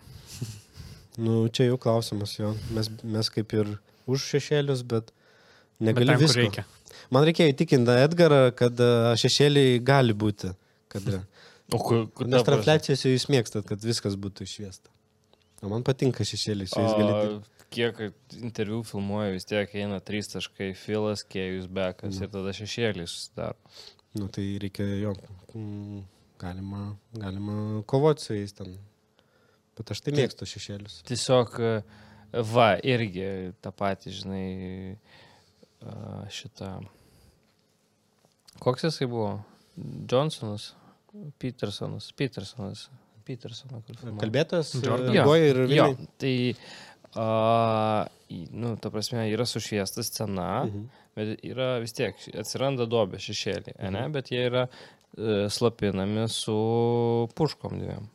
[1.17, 2.51] Nu, čia jau klausimas jo.
[2.75, 3.71] Mes, mes kaip ir
[4.07, 5.09] už šešėlius, bet
[5.79, 6.41] Bet negali ten, visko.
[6.41, 6.65] reikia.
[7.13, 10.53] Man reikėjo įtikinti Edgarą, kad a, šešėliai gali būti.
[10.93, 11.07] Kad,
[11.75, 14.87] O kur, kur nes transliacijose jūs mėgstat, kad viskas būtų išviesta.
[15.65, 17.53] O man patinka šešėliai, su jais gali dirbti.
[17.75, 17.97] Kiek
[18.39, 22.23] interviu filmuoja, vis tiek eina trys taškai, filas, kėjus, bekas Mhm.
[22.23, 23.57] ir tada šešėlis susidaro.
[24.15, 25.11] Nu, tai reikia jo.
[25.53, 26.05] mm,
[26.39, 28.77] Galima, galima kovoti su jais ten.
[29.77, 30.99] Bet aš tai mėgstu šešėlius.
[31.07, 31.71] Tiesiog e,
[32.53, 34.97] Va, irgi tą patį, žinai,
[35.81, 36.73] a, šitą.
[38.59, 39.37] Koks jisai buvo?
[40.11, 40.71] Johnsonas,
[41.39, 42.87] Petersonas, Petersonas,
[43.27, 44.19] filmavo.
[44.21, 45.13] Kalbėtas, Jordan.
[45.15, 46.11] Jo, Goja ir Jo, Vilnius.
[46.17, 46.35] tai,
[47.15, 50.85] a, į- nu, ta prasme, yra sušviesta scena, Mhm.
[51.15, 53.91] bet yra vis tiek, atsiranda dobė šešėlį, mhm.
[53.93, 54.69] ne, bet jie yra e,
[55.51, 56.57] slapinami su
[57.35, 58.05] puškom dviem.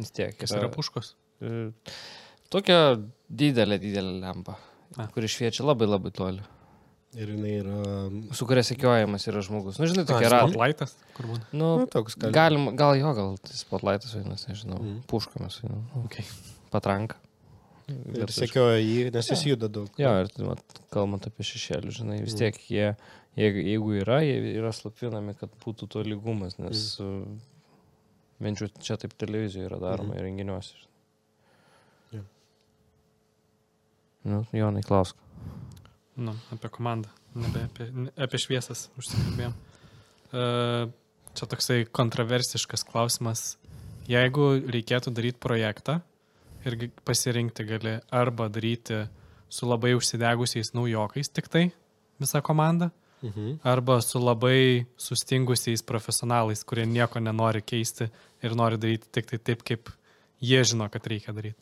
[0.00, 0.34] Vis tiek.
[0.40, 1.14] Kas yra puškos?
[1.44, 1.70] e,
[2.52, 2.96] Tokia
[3.32, 4.58] didelė, didelė lempa,
[5.00, 5.06] A.
[5.14, 6.42] kuri šviečia labai labai toli.
[7.16, 7.78] Ir jinai yra...
[8.36, 9.76] Su kuria sekiojamas yra žmogus.
[9.76, 10.48] Na, nu, žinai, tokia A, rata.
[10.48, 11.42] Spotlightas, kur būna.
[11.52, 12.32] Nu, Nu, toks gali.
[12.32, 14.78] galim, gal jo, gal tai spotlightas vadinasi, nežinau.
[14.80, 15.02] Mm.
[15.12, 16.24] Puškomis, nu, Okay.
[16.72, 17.20] patranka.
[17.90, 19.88] Ir sekioja jį, nes jis juda daug.
[20.00, 22.38] Jo, ir tai, mat, kalbant apie šešėlių, žinai, vis Mm.
[22.38, 22.86] tiek jie,
[23.36, 27.40] jeigu, jeigu yra, jie yra slapinami, kad būtų to lygumas, nes mm.
[28.40, 30.78] bent jau čia taip televizijoje yra daroma ir renginiuose.
[32.12, 32.22] Jo.
[34.24, 35.16] Nu, Jonai, klausk.
[36.16, 39.58] Nu, apie komandą, nebe apie, apie šviesas užsikalbėjom.
[40.32, 40.88] Uh,
[41.36, 43.56] čia toksai kontroversiškas klausimas.
[44.10, 46.00] Jeigu reikėtų daryti projektą
[46.66, 49.08] ir g- pasirinkti gali arba daryti
[49.48, 51.72] su labai užsidegusiais naujokais tik tai
[52.20, 52.90] visą komandą,
[53.22, 53.60] Mhm.
[53.64, 58.08] arba su labai sustingusiais profesionalais, kurie nieko nenori keisti
[58.42, 59.90] ir nori daryti tik tai taip, kaip
[60.42, 61.56] jie žino, kad reikia daryti.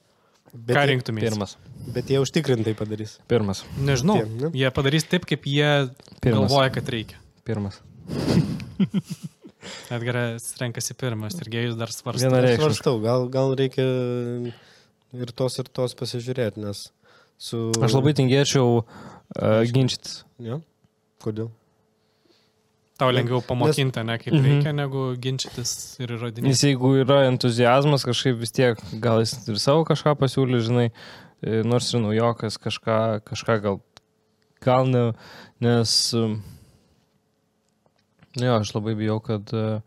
[0.55, 1.21] Bet, Ką rinktumės?
[1.29, 1.57] Pirmas.
[1.95, 3.19] bet jie užtikrintai padarys.
[3.29, 3.63] Pirmas.
[3.79, 4.51] Nežinau, Tie, ne?
[4.51, 6.51] jie padarys taip, kaip jie Pirmas.
[6.51, 7.17] galvoja, kad reikia.
[7.45, 7.81] Pirmas.
[9.93, 12.25] Edgaras renkasi pirmas ir gėjus dar svarsto.
[12.25, 12.65] Vienareikšmiškai.
[12.65, 13.85] Svarstau, gal, gal reikia
[15.15, 16.91] ir tos, ir tos pasižiūrėti, nes
[17.41, 17.71] su...
[17.83, 20.25] Aš labai tingėčiau uh, ginčytis.
[20.43, 20.61] Jo?
[21.25, 21.51] Kodėl?
[23.01, 24.45] Tau lengviau pamokinti, ne kaip Mhm.
[24.45, 26.67] reikia, negu ginčytis ir Nes įrodinėti.
[26.69, 30.91] jeigu yra entuzijazmas, kažkaip vis tiek, gal jis ir savo kažką pasiūlė, žinai,
[31.43, 33.81] e, nors ir naujokas kažką, kažką gal,
[34.61, 35.07] gal ne,
[35.65, 36.13] nes,
[38.37, 39.81] jo, aš labai bijau, kad uh,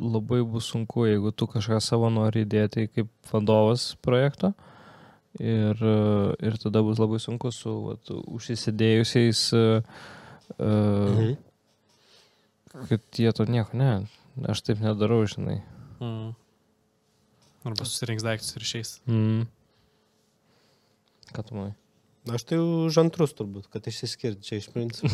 [0.00, 4.52] labai bus sunku, jeigu tu kažką savo nori įdėti kaip vadovas projekto.
[5.38, 5.78] Ir,
[6.42, 9.82] ir tada bus labai sunku su vat, užsisidėjusiais, uh,
[10.58, 11.36] Mhm.
[12.88, 14.06] kad jie to nieko, ne,
[14.48, 15.60] aš taip nedarau, žinai.
[16.00, 16.32] Mm.
[17.68, 18.90] Arba susirinks daiktus ir išeis.
[19.06, 19.46] Mm.
[21.34, 21.74] Ką tu manai?
[22.28, 25.08] Aš tai už antrus turbūt, kad išsiskirti čia iš principo.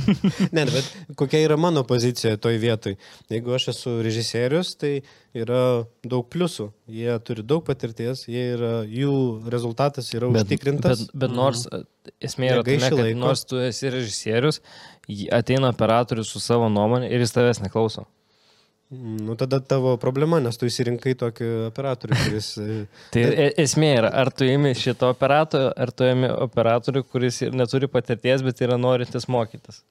[0.56, 0.86] ne, bet
[1.18, 2.96] kokia yra mano pozicija toj vietoj.
[3.32, 4.94] Jeigu aš esu režisierius, tai
[5.36, 6.70] yra daug pliusų.
[6.88, 9.14] Jie turi daug patirties, yra, jų
[9.52, 11.04] rezultatas yra Bet, užtikrintas.
[11.10, 11.84] bet, bet nors e,
[12.24, 14.62] esmė yra tame, kad nors tu esi režisierius,
[15.34, 18.06] ateina operatorius su savo nuomonė ir jis tavęs neklauso.
[19.24, 22.48] Nu, tada tavo problema, nes tu įsirinkai tokį operatorių, kuris...
[22.64, 22.76] e,
[23.14, 27.88] Tai e- esmė yra, ar tu imi šito operatorių, ar tu imi operatorių, kuris neturi
[27.90, 29.82] patirties, bet yra norintis mokytis.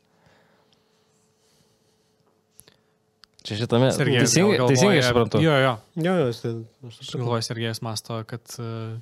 [3.44, 3.90] Čia šitame.
[3.92, 5.42] Sergejus Teisingai, gal teisingai galvoja- aš suprantu.
[5.44, 5.72] Jo, jo.
[6.00, 6.52] Jo, jo, tai...
[6.88, 7.24] aš Aš suprantu.
[7.26, 8.94] galvoju, Sergejus masto, kad uh,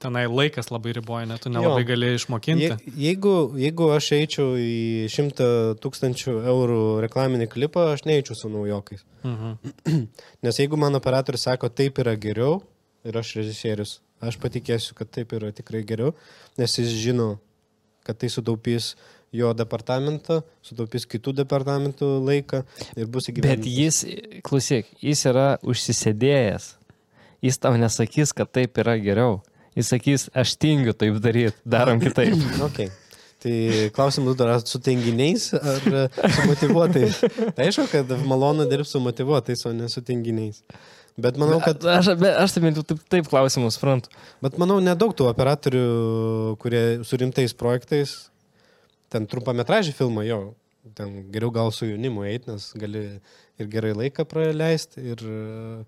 [0.00, 1.58] tenai laikas labai riboja, net tu Jo.
[1.58, 2.64] nelabai gali išmokinti.
[2.70, 5.48] Je, jeigu, jeigu aš eičiau į 100
[5.84, 9.04] tūkstančių eurų reklaminį klipą, aš neeičiau su naujokais.
[9.24, 9.74] Mhm.
[10.46, 12.62] Nes jeigu mano operatorius sako, taip yra geriau,
[13.04, 16.14] ir aš režisierius, aš patikėsiu, kad taip yra tikrai geriau,
[16.60, 17.34] nes jis žino,
[18.04, 18.94] kad tai sutaupys
[19.32, 22.64] jo departamentą, sutaupys kitų departamentų laiką
[22.96, 23.76] ir bus Bet įgyvendintas.
[23.78, 24.00] jis,
[24.42, 26.74] klausyk, jis yra užsisėdėjęs.
[27.40, 29.38] Jis tau nesakys, kad taip yra geriau.
[29.80, 32.36] Jis sakys, aš tingiu taip daryti, darom kitaip.
[32.70, 32.90] Okay.
[33.40, 33.52] Tai
[33.96, 35.84] klausimas dar ar su tinginiais ar
[36.28, 37.22] su motivuotais.
[37.56, 40.60] Tai aišku, kad malonu dirbti su motivuotais, o ne su tinginiais.
[41.20, 44.12] Bet manau, kad, Aš, aš tai jau taip, taip klausimus suprantu.
[44.44, 45.84] bet manau, nedaug tų operatorių,
[46.60, 48.14] kurie su rimtais projektais,
[49.10, 50.40] ten trumpametražį filmą, jo,
[50.96, 53.04] ten geriau gal su jaunimu eiti, nes gali
[53.60, 55.84] ir gerai laiką praleisti ir, e,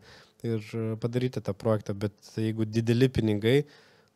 [0.46, 1.94] ir padaryti tą projektą.
[1.94, 3.62] Bet jeigu dideli pinigai,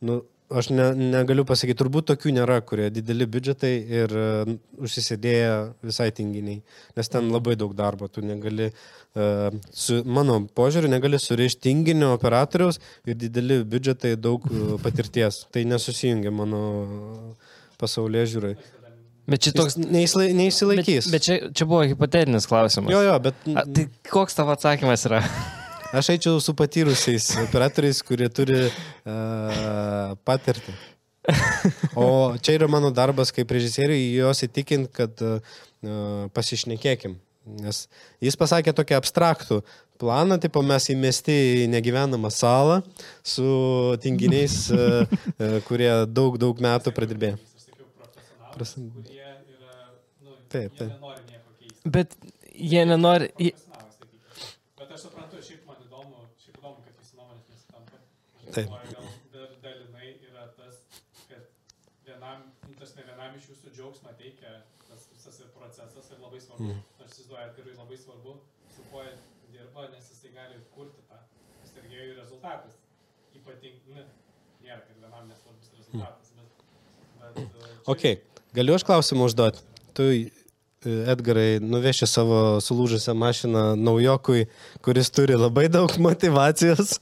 [0.06, 5.50] nu, aš ne, negaliu pasakyti, turbūt tokių nėra, kurie dideli biudžetai ir uh, užsisėdėję
[5.86, 6.60] visai tinginiai.
[6.98, 12.78] Nes ten labai daug darbo, tu negali, uh, su, mano požiūriu, negali surišti tinginio operatoriaus
[13.06, 15.44] ir dideli biudžetai daug uh, patirties.
[15.50, 16.62] Tai nesusijungia mano
[17.80, 18.56] pasaulyje žiūrai.
[19.26, 19.74] Bet čia toks...
[19.74, 21.10] Toks neįsila, Bet, neįsilaikys.
[21.10, 22.94] bet čia, čia buvo hipotetinis klausimas.
[22.94, 25.24] Jo, jo, bet A, tai koks tavo atsakymas yra?
[25.92, 30.74] aš eičiau su patyrusiais operatoriais, kurie turi uh, patirtį.
[31.98, 35.40] O čia yra mano darbas kaip režisieriui, juos įtikinti, kad uh,
[36.36, 37.16] pasišnekėkim.
[37.62, 37.84] Nes
[38.22, 39.60] jis pasakė tokią abstraktų
[40.02, 42.80] planą, tipo mes įmesti į negyvenamą salą
[43.22, 43.46] su
[44.02, 44.88] tinginiais, e,
[45.38, 46.90] e, kurie daug, daug metų
[49.54, 49.76] yra,
[50.26, 50.90] nu, Taip, taip.
[50.90, 51.94] nenori nieko keisti.
[51.94, 52.18] Bet
[52.50, 53.30] jie nenori.
[53.38, 54.26] jie- Profesionalai, sakykime.
[54.82, 58.02] Bet aš suprantu, šiaip man įdomu, šiaip įdomu, kad jūsų nuomonės nesutampa.
[58.42, 58.70] Aš Taip.
[58.92, 60.78] gal dar dalinai yra tas,
[61.30, 61.44] kad
[62.06, 64.54] vienam, nu, tas ne vienam iš jūsų džiaugsmą teikia
[64.88, 66.70] tas visas ir procesas ir labai svarbu.
[66.70, 66.84] Mhm.
[67.04, 68.36] Aš įsivaizduoju, Edgarui labai svarbu,
[68.76, 69.02] su kuo
[69.52, 71.18] dirba, nes jisai gali kurti tą.
[71.64, 72.78] Ir Sergejui rezultatas.
[73.36, 74.06] Ypatingai, ne,
[74.64, 76.64] nėra, kad vienam nesvarbus rezultatas, bet...
[77.20, 78.04] bet uh, čia- Ok,
[78.56, 79.60] galiu aš klausimą užduoti.
[79.96, 84.46] Tu, e, Edgarai, nuveši savo sulūžusią mašiną naujokui,
[84.86, 86.96] kuris turi labai daug motivacijos.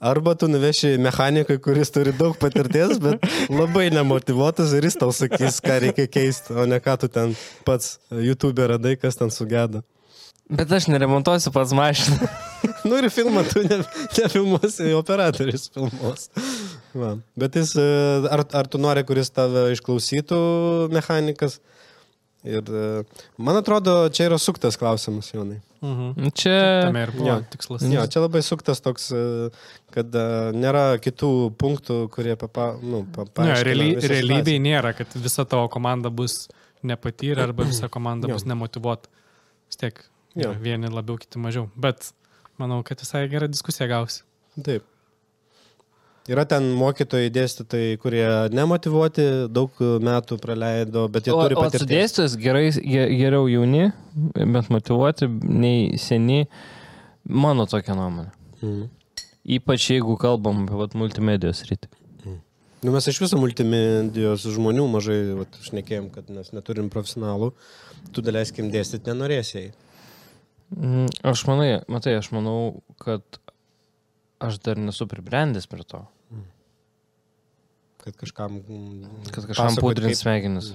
[0.00, 3.20] Arba tu nuveši mechanikui, kuris turi daug patirties, bet
[3.52, 7.34] labai nemotivuotas ir jis tau sakys, ką reikia keisti, o ne ką tu ten
[7.68, 9.82] pats YouTube radai, kas ten sugeda.
[10.50, 12.30] Bet aš neremontuosiu pats mašiną.
[12.88, 13.82] Nu ir filmą tu ne,
[14.16, 16.30] nefilmuosi, operatorius filmuos.
[16.96, 17.12] Va.
[17.38, 17.84] Bet jis, e,
[18.32, 20.38] ar, ar tu nori, kuris tave išklausytų,
[20.96, 21.58] mechanikas?
[22.48, 22.86] Ir e,
[23.36, 25.60] man atrodo, čia yra suktas klausimas, Jonai.
[25.82, 26.28] Mhm.
[26.36, 26.82] Čia.
[26.84, 27.36] Tame ir buvo Jo.
[27.50, 27.82] tikslas.
[27.88, 29.50] Jo, čia labai suktas toks, e,
[29.94, 35.06] kad e, nėra kitų punktų, kurie papa, nu, Ne, paaiškina reali, visą realybėje nėra, kad
[35.16, 36.48] visa tavo komanda bus
[36.84, 38.34] nepatyrę arba visa komanda Jo.
[38.36, 39.08] bus nemotivuota.
[39.70, 40.04] Vis tiek
[40.36, 40.52] Jo.
[40.60, 41.70] vieni labiau, kiti mažiau.
[41.76, 42.12] Bet
[42.58, 44.20] manau, kad visai gera diskusija gausi.
[44.56, 44.64] situaciją.
[44.64, 44.84] Taip.
[46.28, 49.72] Yra ten mokytojai, dėstytojai, kurie nemotivuoti, daug
[50.04, 51.86] metų praleido, bet jie O, turi o patirties.
[51.86, 53.86] sudėstis gerai, ge- geriau jauni,
[54.36, 56.44] bet motivuoti nei seni.
[57.24, 58.30] Mano tokia nuomonė.
[58.60, 58.84] Mhm.
[59.56, 61.88] Ypač jeigu kalbam apie vat, multimedijos rytį.
[62.82, 67.50] Nu, mes iš viso multimedijos žmonių mažai vat, šnekėjom, kad mes neturim profesionalų.
[68.12, 69.72] Tu daleiskim dėstyti nenorėsiai.
[70.76, 73.20] Mm, Aš manai, matai, aš manau, kad
[74.40, 76.04] aš dar nesu pribrendęs prie to,
[78.00, 78.54] Kad kažkam...
[78.64, 80.70] mm, kad kažkam pudrint kaip- smegenis.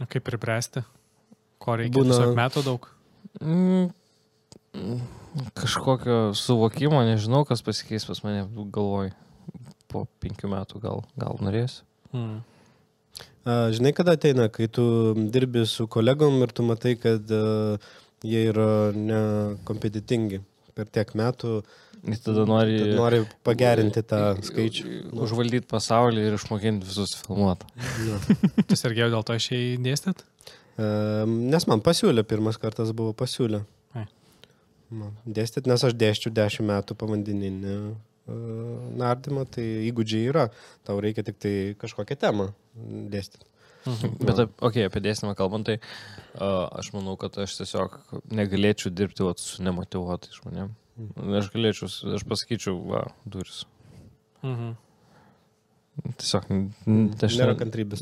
[0.00, 0.80] Na, kaip pripręsti?
[1.60, 1.92] Ko reikia?
[1.98, 2.88] Būna- metų daug.
[3.40, 3.90] Mm,
[4.72, 5.02] mm,
[5.56, 9.12] Kažkokio suvokimo, nežinau, kas pasikeis pas mane galvoj.
[9.92, 11.84] Po penkių metų gal, gal norėsiu.
[12.16, 12.40] Mm.
[13.44, 17.76] A, Žinai, kada ateina, kai tu dirbi su kolegom ir tu matai, kad a,
[18.24, 20.40] jie yra nekompetitingi
[20.74, 21.58] per tiek metų,
[22.02, 24.84] Ir tada nori, tad nori pagerinti tą skaičių.
[25.12, 25.22] Nu.
[25.22, 27.68] Užvaldyti pasaulį ir išmokinti visus filmuoti.
[28.08, 28.18] Nu.
[28.66, 30.24] Tu sergėjau dėl to išėjai dėstyt?
[31.28, 33.62] Nes man pasiūlė, pirmas kartas buvo pasiūlė.
[33.94, 34.08] Ai.
[35.38, 37.78] Dėstyti, nes aš dėščiau 10 metų povandeninį e,
[38.98, 40.48] nardymą, tai įgūdžiai yra.
[40.88, 42.50] Tau reikia tik tai kažkokią temą
[43.12, 43.46] dėstyti.
[43.86, 44.18] Mhm.
[44.22, 47.96] Bet, ap- okei, okay, apie dėstymą kalbant, tai uh, aš manau, kad aš tiesiog
[48.30, 50.78] negalėčiau dirbti vat, su nemotivuotais žmonėmis.
[51.40, 53.64] Aš galėčiau, aš pasakyčiau, va, duris.
[54.44, 54.74] Mhm.
[56.16, 56.46] Tiesiog,
[56.88, 58.00] n- aš Nėra kantrybės.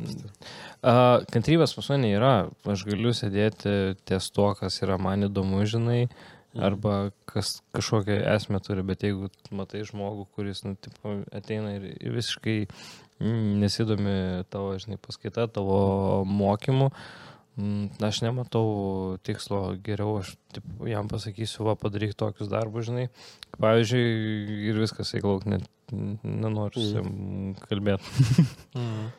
[0.82, 2.34] A, Kantrybės pas mane yra.
[2.70, 6.04] Aš galiu sėdėti ties to, kas yra man įdomu, žinai,
[6.54, 12.56] arba kas kažkokią esmę turi, bet jeigu matai žmogų, kuris, nu, tipo, ateina ir visiškai
[12.66, 14.16] mm, nesidomi
[14.50, 17.29] tavo, žinai, paskaita, tavo mokymu, mm,
[18.06, 18.66] aš nematau
[19.26, 23.08] tikslo geriau, aš taip, jam pasakysiu, va, padaryk tokius darbus, žinai.
[23.58, 24.04] Pavyzdžiui,
[24.70, 27.10] ir viskas, jeigu lauk, net nenoriu su jam
[27.66, 28.28] kalbėti.
[28.80, 29.10] Mhm.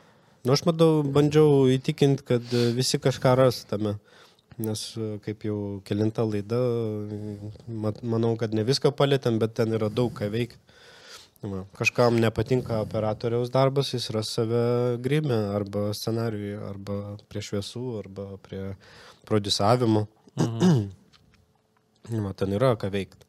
[0.42, 4.00] Nu, aš matau, bandžiau įtikinti, kad visi kažką ras tame.
[4.62, 4.82] Nes
[5.26, 6.58] kaip jau kilinta laida,
[8.02, 10.71] manau, kad ne viską palėtėm, bet ten yra daug ką veikti.
[11.42, 11.64] Va.
[11.74, 16.98] Kažkam nepatinka operatoriaus darbas, jis ras save grimę arba scenariui, arba
[17.32, 18.76] prie šviesų, arba prie
[19.26, 20.06] produsavimo.
[20.38, 20.84] Mhm.
[22.26, 23.26] Va, ten yra ką veikti.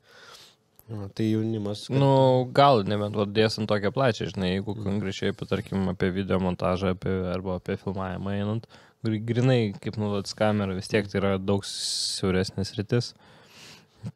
[0.93, 1.87] Va, tai jaunimas.
[1.89, 2.11] kad- Nu,
[2.53, 7.57] gal, nebent dėstant tokią plačią, žinai, jeigu konkrečiai, apie, tarkim, apie video montažą apie, arba
[7.61, 8.67] apie filmavimą einant,
[9.05, 13.13] gr- grinai, kaip nuolat kamera, vis tiek tai yra daug siauresnis rytis.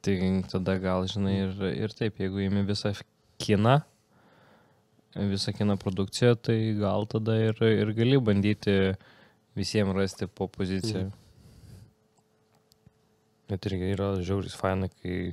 [0.03, 0.17] Tai
[0.53, 2.93] tada gal, žinai, ir, ir taip, jeigu įimi visą
[3.39, 3.81] kiną,
[5.17, 8.97] visą kino produkciją, tai gal tada ir, ir gali bandyti
[9.57, 11.11] visiems rasti po poziciją.
[13.49, 15.33] Bet irgi yra žiauris faina, kai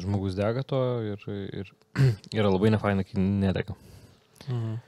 [0.00, 0.80] žmogus dega to
[1.12, 1.26] ir,
[1.60, 1.70] ir
[2.38, 3.76] yra labai nefaina, kai nedega.
[4.48, 4.80] Mhm.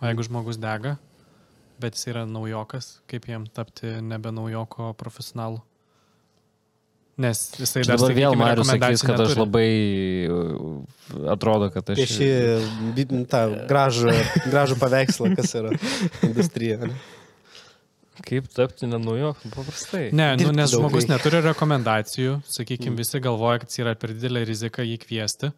[0.00, 0.96] O jeigu žmogus dega,
[1.80, 5.60] bet jis yra naujokas, kaip jam tapti nebe naujoko profesionalu?
[7.20, 9.40] Nes jisai dar dabar vėl Marius sakys, kad aš neturi.
[9.42, 9.70] labai
[10.32, 11.98] uh, atrodo, kad aš...
[12.00, 12.28] Pieši
[12.96, 14.14] bi- tą gražų,
[14.48, 15.72] gražų paveikslą, kas yra
[16.26, 16.78] industrija.
[16.86, 16.94] ne?
[18.20, 19.48] Kaip tapti nenujoku?
[19.54, 20.10] Paprastai.
[20.16, 24.98] Ne, nu, nes žmogus neturi rekomendacijų, sakykime, visi galvoja, kad yra per didelė rizika jį
[25.04, 25.52] kviesti.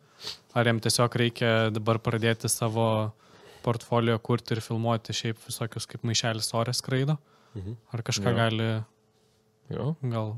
[0.55, 2.87] Ar jam tiesiog reikia dabar pradėti savo
[3.67, 7.19] portfolio kurti ir filmuoti šiaip visokius kaip maišelis orės skraido?
[7.59, 7.75] Mhm.
[7.95, 8.39] Ar kažką Jo.
[8.39, 8.71] gali
[9.73, 9.89] Jo.
[10.03, 10.33] gal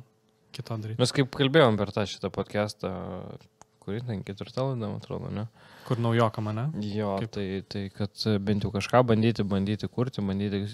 [0.54, 1.00] kito daryti?
[1.02, 2.94] Mes kaip kalbėjom per tą šitą podcastą,
[3.84, 5.46] kurį ten ketvirtą laidą, man atrodo, ne?
[5.84, 6.70] Kur naujoka mane?
[6.80, 7.34] Jo, Kaip?
[7.36, 10.64] tai, tai kad bent jau kažką bandyti, bandyti kurti, bandyti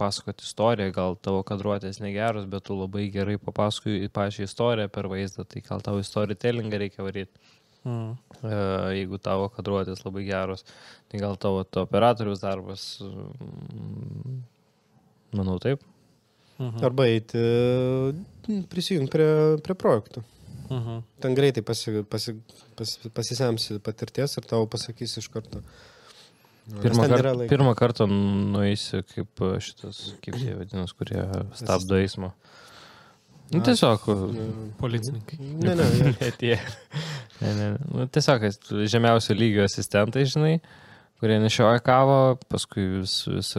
[0.00, 5.44] pasakoti istoriją, gal tavo kadruotės negeros, bet tu labai gerai papasakoji pačią istoriją per vaizdą,
[5.44, 7.50] tai gal tavo storytellingą reikia varyti.
[7.84, 8.16] Mm.
[8.44, 8.56] E,
[8.98, 10.64] jeigu tavo kadruotės labai geros,
[11.08, 14.40] tai gal tavo to operatorius darbas, mm,
[15.36, 15.84] manau taip.
[16.60, 16.84] Mhm.
[16.84, 17.40] Arba eiti,
[18.68, 19.30] prisijungti prie,
[19.64, 20.22] prie projektų.
[20.70, 20.98] Mhm.
[21.24, 22.36] Ten greitai pasi, pasi,
[22.78, 25.64] pasi, pasisemsi patirties ir tau pasakys iš karto.
[26.70, 31.24] Nes Pirmą, kar, pirmą kartą nueisi kaip e, šitas, kaip jie vadinasi, kurie
[31.58, 32.30] stabdo eismą.
[33.50, 34.04] Nu, tiesiog.
[34.78, 35.40] Policininkai.
[35.40, 35.88] Ne, ne,
[36.20, 36.60] ne.
[37.40, 37.66] Ne, ne.
[37.90, 40.60] Nu, tiesiog esi žemiausio lygio asistentai, žinai,
[41.20, 42.18] kurie nešioja kavą,
[42.48, 43.52] paskui vis, vis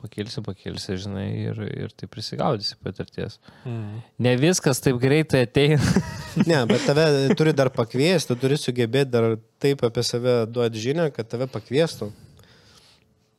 [0.00, 3.38] pakilsi, pakilsi, žinai, ir, ir tai prisigaudysi patirties.
[3.66, 4.02] Mhm.
[4.24, 5.80] Ne viskas taip greitai ateina.
[6.50, 7.06] ne, bet tave
[7.38, 12.08] turi dar pakviesti, tu turi sugebėti dar taip apie save duoti žinę, kad tave pakviestų.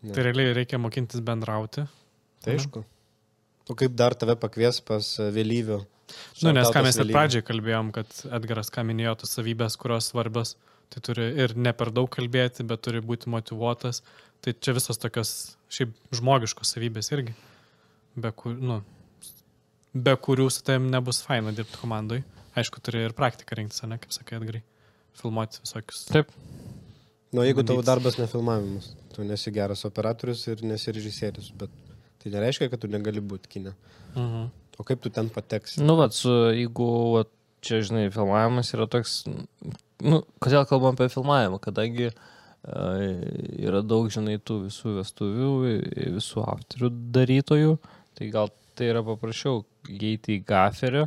[0.03, 0.11] Ne.
[0.11, 1.88] Tai realiai reikia mokintis bendrauti.
[2.43, 2.84] Tai aišku.
[3.71, 5.80] O kaip dar tave pakvies pas vėlyvių?
[6.43, 10.57] Nu, nes ką mes ir pradžiai kalbėjom, kad Edgaras ką minėjo, tos savybės, kurios svarbios,
[10.93, 14.03] tai turi ir ne per daug kalbėti, bet turi būti motivuotas.
[14.43, 15.31] Tai čia visos tokios
[15.73, 17.33] šiaip žmogiškos savybės irgi,
[18.19, 18.81] be, kur, nu,
[19.93, 22.21] be kurių su tavim nebus faina dirbti komandai.
[22.59, 24.61] Aišku, turi ir praktiką rinktis, ne, kaip sakai, Edgarai.
[25.17, 26.03] Filmuoti visokius.
[26.09, 26.29] Taip.
[27.33, 31.71] Nu, jeigu tavo darbas nefilmavimas, tu nesi geras operatorius ir nesi režisierius, bet
[32.21, 33.73] tai nereiškia, kad tu negali būti kine.
[34.13, 34.51] Mhm.
[34.77, 35.81] O kaip tu ten pateksi?
[35.85, 37.23] Nu, va, su, jeigu, va,
[37.65, 39.23] čia, žinai, filmavimas yra toks,
[40.01, 43.03] nu, kodėl kalbam apie filmavimą, kadangi uh,
[43.61, 45.49] yra daug, žinai, tų visų vestuvių,
[46.17, 47.77] visų aktorių darytojų,
[48.17, 51.05] tai gal tai yra paprasčiau įeiti į gaferį.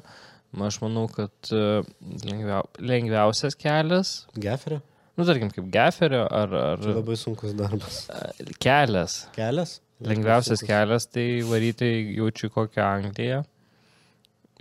[0.67, 1.83] Aš manau, kad uh,
[2.25, 4.79] lengviau, lengviausias kelias, Geferė?
[5.19, 8.07] nu, tarkim, kaip gaferio ar, ar Tai labai sunkus darbas.
[8.09, 9.27] uh, kelias.
[9.37, 9.81] Kelias?
[10.05, 10.69] Lengviausias Sunkus.
[10.69, 13.43] kelias tai varyti jaučiu kokią Angliją.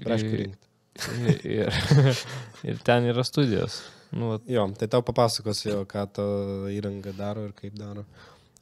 [0.03, 0.69] Braškių rinkti.
[1.27, 1.79] Ir, ir,
[2.71, 3.81] ir ten yra studijos.
[4.11, 6.25] Nu, vat, Jo, tai tau papasakos jo, ką to
[6.73, 8.05] įranga daro ir kaip daro.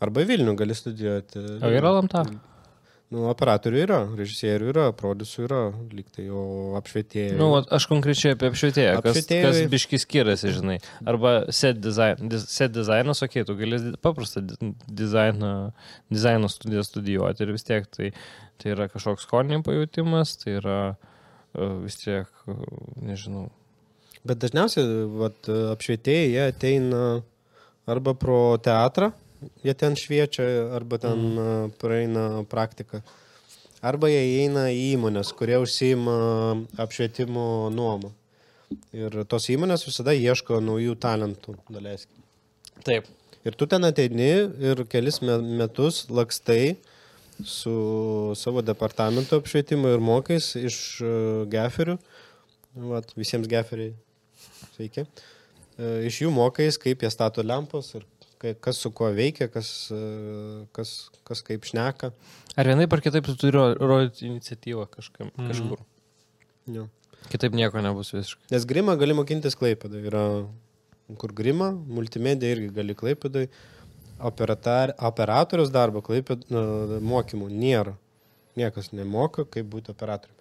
[0.03, 1.39] Arba Vilnių gali studijuoti.
[1.63, 2.23] o yra lamta?
[3.13, 5.59] Nu, operatorių yra, režisierių yra, produsų yra,
[5.93, 7.35] lyg tai, o apšvietėjų.
[7.37, 10.79] Nu, aš konkrečiai apie apšvietėją, kas, Apšvietėjui- kas biški skiriasi, žinai.
[11.05, 15.71] Arba set, design, set dizainas, okei, okay, tu gali paprastą di- dizainą,
[16.09, 18.09] dizaino studiją studijuoti ir vis tiek tai,
[18.57, 20.79] tai yra kažkoks skonio pajūtimas, tai yra
[21.53, 22.57] e, vis tiek, e,
[23.11, 23.51] nežinau.
[24.23, 27.03] Bet dažniausiai vat, apšvietėjai jie ateina
[27.89, 29.11] arba pro teatrą,
[29.65, 30.45] jie ten šviečia,
[30.77, 31.73] arba ten mm.
[31.81, 33.01] praeina praktiką.
[33.83, 36.15] Arba jie įeina į įmonės, kurie užsima
[36.79, 38.13] apšvietimo nuomą.
[38.95, 42.23] Ir tos įmonės visada ieško naujų talentų, daleiskim.
[42.87, 43.09] Taip.
[43.43, 44.31] Ir tu ten ateini
[44.71, 46.77] ir kelis me- metus lakstai
[47.43, 47.75] su
[48.39, 50.77] savo departamento apšvietimu ir mokais iš
[51.51, 51.97] geferių.
[52.87, 53.91] Vat, visiems geferiai.
[54.75, 55.05] Sveiki.
[55.77, 58.05] E, Iš jų mokais, kaip jie stato lempos ir
[58.59, 59.99] kas su kuo veikia, kas, e,
[60.75, 62.11] kas, kas kaip šneka.
[62.59, 65.47] Ar vienaip ar kitaip tu turi ro- rodyti iniciatyvą kažkam, Mhm.
[65.51, 65.79] kažkur.
[66.67, 66.89] Jo.
[67.31, 68.51] Kitaip nieko nebus visiškai.
[68.51, 70.03] Nes grimą gali mokintis klaipėdai.
[70.09, 70.25] Yra
[71.17, 73.47] kur grima, multimedija irgi gali klaipėdai.
[74.19, 76.59] Operatar, operatorius darbo klaipėd, na,
[77.01, 77.95] mokymų nėra.
[78.55, 80.37] Niekas nemoka, kaip būti operatoriumi.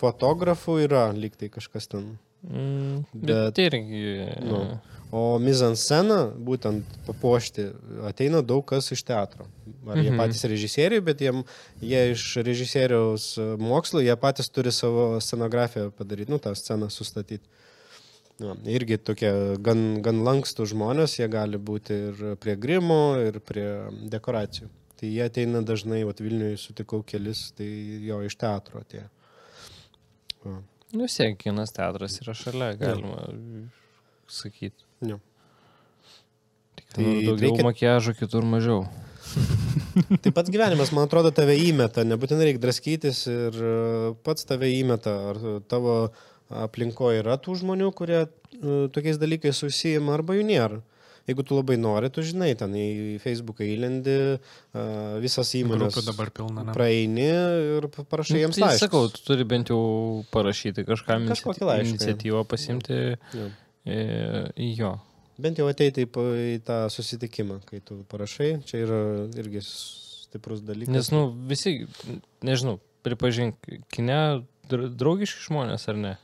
[0.00, 2.18] Fotografų yra, lyg tai kažkas ten.
[2.50, 4.26] Mm, bet, Bet- irgi.
[4.44, 4.78] Nu.
[5.14, 7.68] O mizanscena, būtent papuošti,
[8.08, 9.46] ateina daug kas iš teatro.
[9.86, 10.18] Ar jie Mhm.
[10.18, 11.44] patys režisieriai, bet jiem,
[11.80, 17.46] jie iš režisieriaus e, mokslo, jie patys turi savo scenografiją padaryti, nu, tą sceną sustatyti.
[18.40, 23.86] Na, irgi tokie gan, gan lankstų žmonės, jie gali būti ir prie grimo, ir prie
[24.10, 24.66] dekoracijų.
[24.98, 27.64] Tai jie ateina dažnai, o Vilniuje sutikau kelis, tai
[28.02, 29.06] jo iš teatro atėjo.
[30.44, 30.58] Va.
[30.94, 33.24] Nu, vis tiek, kinas teatras yra šalia, galima
[34.30, 34.86] sakyti.
[35.04, 35.18] Jo.
[36.78, 37.66] Tik Tai daugiau reikia- reikia...
[37.66, 38.84] makiažo, kitur mažiau.
[40.22, 43.74] Tai pats gyvenimas, man atrodo, tave įmeta, nebūtinai reikia draskytis ir e,
[44.26, 45.14] pats tave įmeta.
[45.32, 45.40] Ar
[45.70, 45.96] tavo
[46.64, 48.28] aplinkoje yra tų žmonių, kurie e,
[48.94, 50.80] tokiais dalykais susijima, arba jų nėra.
[51.28, 54.16] Jeigu tu labai nori, tu žinai, ten į Facebooką įlendi,
[55.24, 56.64] visas įmonės dabar pilna.
[56.68, 56.74] ne?
[56.76, 57.28] praeini
[57.78, 58.84] ir pa- parašai jiems tai laiškus.
[58.84, 62.98] sakau, tu turi bent jau parašyti kažkam laišką, iniciatyvą pasimti
[63.34, 63.50] Jo.
[63.86, 63.98] e,
[64.56, 64.92] į jo.
[65.38, 69.00] Bent jau ateiti į, pa- į tą susitikimą, kai tu parašai, čia yra
[69.34, 70.92] irgi stiprus dalykas.
[70.94, 71.86] Nes, nu, visi,
[72.46, 73.56] nežinau, pripažink,
[73.90, 74.20] kine
[74.70, 76.14] dra- draugiški žmonės ar ne?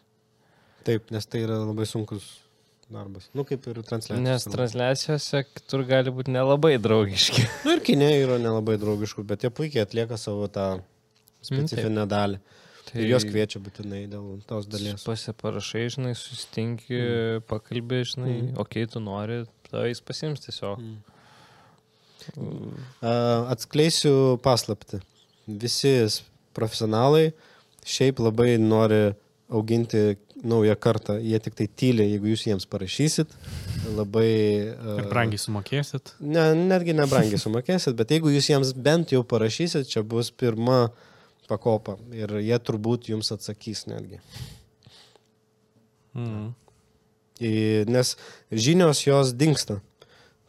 [0.87, 2.25] Taip, nes tai yra labai sunkus
[2.93, 3.29] darbas.
[3.37, 4.21] Nu, kaip ir transliacija.
[4.25, 7.45] Nes transliacijose tur gali būti nelabai draugiški.
[7.67, 10.71] Nu, ir kinė yra nelabai draugiškų, bet jie puikiai atlieka savo tą
[11.47, 12.41] specifinę dalį.
[12.91, 15.05] Tai ir jos kviečia būtinai dėl tos dalies.
[15.07, 17.45] Pasiparašai, žinai, susitinki, mm.
[17.51, 18.49] pakalbė, žinai, Mm.
[18.49, 18.59] mm.
[18.65, 20.83] okei, okay, tu nori, tavai jis pasims tiesiog.
[20.83, 20.99] Mm.
[23.01, 23.13] A,
[23.55, 25.01] Atskleisiu paslapti.
[25.47, 25.95] Visi
[26.57, 27.31] profesionalai
[27.87, 29.15] šiaip labai nori
[29.51, 31.19] auginti naują kartą.
[31.19, 33.35] Jie tik tai tyli, jeigu jūs jiems parašysit.
[33.97, 34.31] Labai...
[34.75, 36.15] a, Ir brangiai sumokėsit.
[36.21, 40.89] Ne, netgi nebrangiai sumokėsit, bet jeigu jūs jiems bent jau parašysit, čia bus pirma
[41.51, 44.21] pakopa ir jie turbūt jums atsakys netgi.
[46.15, 46.51] Mm.
[47.91, 48.17] Nes
[48.53, 49.81] žinios jos dinksta.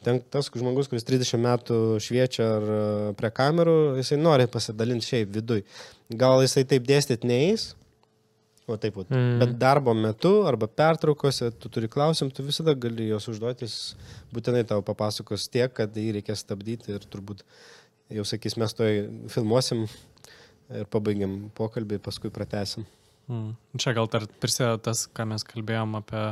[0.01, 2.85] Ten tas žmogus, kuris 30 metų šviečia ar e,
[3.19, 5.61] prie kamerų, jisai nori pasidalinti šiaip viduj.
[6.09, 7.67] Gal jisai taip dėstyt neįs,
[8.71, 9.09] o taip pat.
[9.11, 9.39] Mm.
[9.41, 13.75] Bet darbo metu arba pertraukose tu turi klausim, tu visada gali juos užduotis,
[14.33, 17.43] būtinai tau papasakos tiek, kad jį reikės stabdyti ir turbūt
[18.11, 19.85] jau sakys, mes toj filmuosim
[20.71, 22.85] ir pabaigiam pokalbį, paskui pratesim.
[23.31, 23.53] Mm.
[23.79, 26.23] Čia gal dar prisideda tas, ką mes kalbėjom apie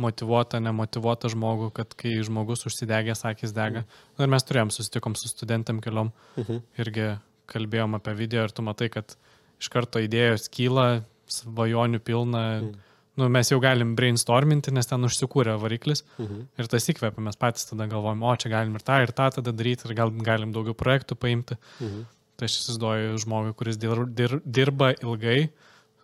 [0.00, 3.82] motivuotą, nemotivuotą žmogų, kad kai žmogus užsidegęs, akis dega.
[4.16, 6.62] Na ir mes turėjom, susitikom su studentam keliom, Mhm.
[6.80, 7.08] irgi
[7.50, 9.16] kalbėjom apie video ir tu matai, kad
[9.60, 12.44] iš karto idėjos kyla, svajonių pilna.
[12.60, 12.78] Mm.
[13.20, 16.44] Nu, mes jau galim brainstorminti, nes ten užsikūrė variklis Mhm.
[16.58, 19.52] ir tas įkvepia, mes patys tada galvojam, o čia galim ir tą, ir tą tada
[19.52, 21.58] daryti, ir gal galim daugiau projektų paimti.
[21.80, 22.06] Mhm.
[22.38, 25.50] Tai aš įsivaizduoju žmogui, kuris dir, dir, dirba ilgai,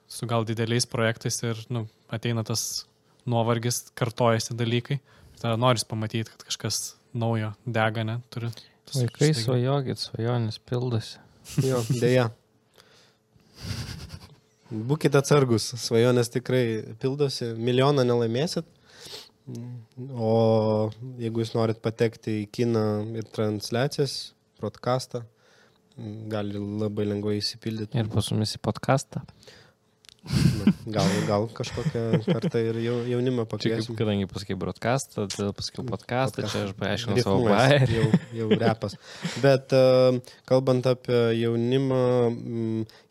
[0.09, 2.85] su gal dideliais projektais ir nu, ateina tas
[3.27, 5.01] nuovargis, kartojasi dalykai.
[5.01, 8.21] Ir tada noris pamatyti, kad kažkas naujo dega, ne?
[8.31, 8.51] Turi.
[8.93, 11.17] Vaikai svajokit, svajonės pildosi.
[11.65, 12.31] Jo, dėja.
[14.67, 16.65] Būkite atsargus, svajonės tikrai
[17.03, 18.67] pildosi, milijoną nelaimėsit.
[20.19, 20.91] O
[21.23, 24.17] jeigu jūs norit patekti į kiną ir transliacijas,
[24.59, 25.23] broadcastą,
[26.33, 27.95] gali labai lengvai įsipildyti.
[28.01, 29.23] Ir pas mumis į podcastą.
[30.87, 36.47] Gal, gal kažkokią kartą ir jau, jaunimą Čia kaip, kadangi pasakai broadcastą, tada pasakiau podcastą,
[36.51, 37.99] čia aš paaiškinau savo bairį.
[37.99, 38.07] jau,
[38.41, 38.97] jau repas.
[39.43, 40.19] Bet uh,
[40.49, 42.03] kalbant apie jaunimą,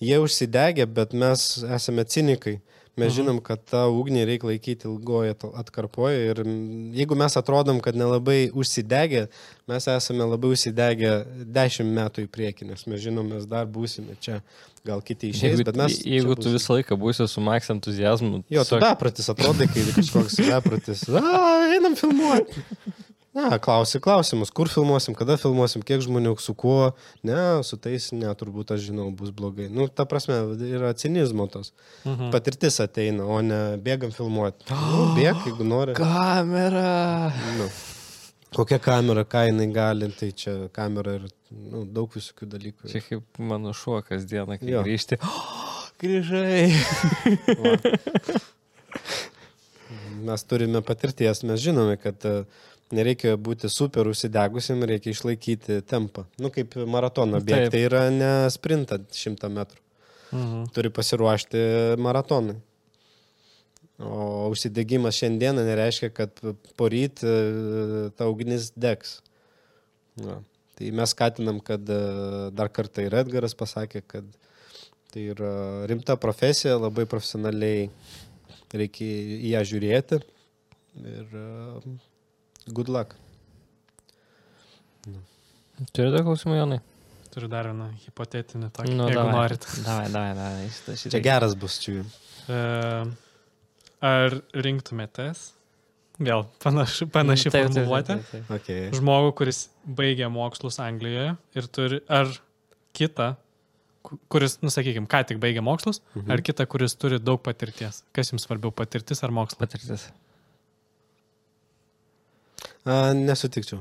[0.03, 1.47] jie užsidegė, bet mes
[1.77, 2.59] esame cinikai.
[2.95, 3.15] Mes Mhm.
[3.17, 8.49] žinom, kad tą ugnį reikia laikyti ilgoje atkarpoje ir mm, jeigu mes atrodom, kad nelabai
[8.55, 9.25] užsidegę,
[9.67, 11.11] mes esame labai užsidegę
[11.57, 14.39] dešimt metų į priekį, nes mes žinom, mes dar būsime čia,
[14.87, 15.97] gal kiti išeis, Jeigu, bet mes...
[16.07, 21.03] jeigu tu visą laiką būsi su maks entuzijazmu, Jo, tu bepratis atrodai, kai kažkoks bepratis.
[21.11, 22.63] A, einam filmuoti.
[23.35, 26.93] Ne, klausi klausimus, kur filmuosim, kada filmuosim, kiek žmonių, su kuo.
[27.27, 27.35] Ne,
[27.67, 29.65] su tais, ne, turbūt aš žinau, bus blogai.
[29.67, 30.37] Nu, ta prasme,
[30.69, 31.73] yra cinizmo tos.
[32.07, 32.29] Mhm.
[32.31, 34.69] Patirtis ateina, o ne bėgam filmuoti.
[34.71, 35.97] Nu, bėg, jeigu nori.
[35.99, 37.33] Kamera.
[37.59, 37.67] Nu.
[38.55, 42.87] Kokia kamera, ką jinai gali, tai čia kamera ir nu, daug visokių dalykų.
[42.87, 44.85] Čia kaip mano šuo kasdieną, kai Jo.
[44.87, 45.19] grįžti.
[45.19, 46.71] Oh, grįžai.
[50.25, 52.45] Mes turime patirties, mes žinome, kad e,
[52.93, 56.25] nereikia būti super užsidegusiam, reikia išlaikyti tempą.
[56.41, 57.49] Nu, kaip maratoną Taip.
[57.49, 59.81] bėgti, tai yra ne sprintat šimtą metrų.
[60.35, 60.63] Mhm.
[60.75, 61.59] Turi pasiruošti
[62.01, 62.57] maratonui.
[63.95, 66.41] O užsidegimas šiandieną nereiškia, kad
[66.75, 67.35] poryt e,
[68.17, 69.21] ta ugnis degs.
[70.19, 70.41] Na,
[70.75, 72.01] tai mes skatinam, kad e,
[72.51, 74.27] dar kartą ir Edgaras pasakė, kad
[75.13, 75.53] tai yra
[75.87, 77.87] rimta profesija, labai profesionaliai
[78.75, 79.07] reikia
[79.39, 80.19] į ją žiūrėti.
[80.99, 81.47] Ir e,
[82.73, 83.15] good luck.
[85.95, 86.77] Turite klausimų, Jonai?
[87.33, 89.33] Turiu dar vieną hipotetinį tokį, Nu, jeigu davai.
[89.35, 89.65] norit.
[89.83, 90.67] Davai, davai, davai.
[90.71, 91.11] Šitą, šitą.
[91.11, 92.05] Čia geras bus čia.
[92.47, 92.59] E,
[94.07, 95.49] ar rinktumėtės?
[96.15, 98.15] Vėl panaši, panaši Taip, taip, taip, formuluotė.
[98.15, 98.51] taip, taip.
[98.61, 98.85] Okay.
[98.95, 102.31] Žmogų, kuris baigė mokslus Anglijoje ir turi, ar
[102.95, 103.33] kitą,
[104.01, 106.31] ku- kuris, nusakykime, ką tik baigė mokslus, Mhm.
[106.31, 108.03] ar kitą, kuris turi daug patirties.
[108.15, 109.59] Kas jums svarbiau, patirtis ar mokslas?
[109.59, 110.07] Patirtis.
[112.85, 113.79] Nesutikčiau.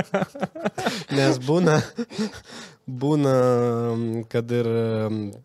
[1.16, 1.74] Nes būna,
[2.88, 3.34] būna,
[4.32, 4.68] kad ir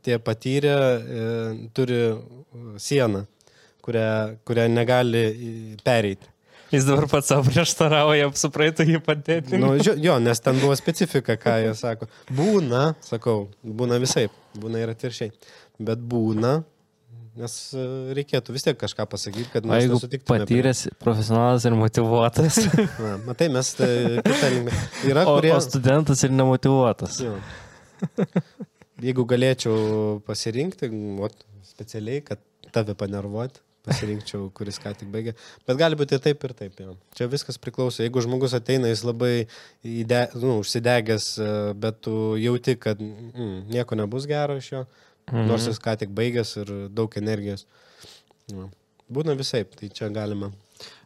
[0.06, 1.26] tie patyrę e,
[1.76, 2.00] turi
[2.82, 3.26] sieną,
[3.86, 4.08] kurią,
[4.48, 6.32] kurią negali į- pereiti.
[6.74, 9.60] Jis dabar pats savo prieštarauja, su praeitų hipotetiniu.
[9.62, 12.08] Nu, jo, nes ten buvo specifika, ką jie sako.
[12.34, 14.26] Būna, sakau, būna visai,
[14.58, 15.30] būna ir atviršiai.
[15.86, 16.58] Bet būna,
[17.40, 17.86] nes e,
[18.18, 22.60] reikėtų vis tiek kažką pasakyti, kad mes jeigu nesutiktume prie- patyręs profesionalas ir motivuotas,
[23.04, 23.92] Na, matai, mes tai,
[24.26, 24.80] kitą linkmę.
[25.12, 25.52] Yra, o, kurie...
[25.56, 27.20] o studentas ir nemotivuotas.
[27.26, 27.36] Jo.
[29.04, 30.90] Jeigu galėčiau pasirinkti,
[31.26, 32.40] ot, specialiai, kad
[32.76, 35.36] tave panervuoti, pasirinkčiau, kuris ką tik baigė.
[35.68, 36.80] Bet gali būti ir taip, ir taip.
[36.82, 36.96] Jo.
[37.18, 38.02] Čia viskas priklauso.
[38.02, 39.34] Jeigu žmogus ateina, jis labai
[39.86, 41.50] įde, nu, užsidegęs, e,
[41.84, 44.86] bet tu jauti, kad mm, nieko nebus gero iš jo,
[45.32, 45.48] mhm.
[45.50, 47.66] nors jis ką tik baigęs ir daug energijos.
[48.52, 48.70] Jo.
[49.12, 50.52] Būna visai, tai čia galima.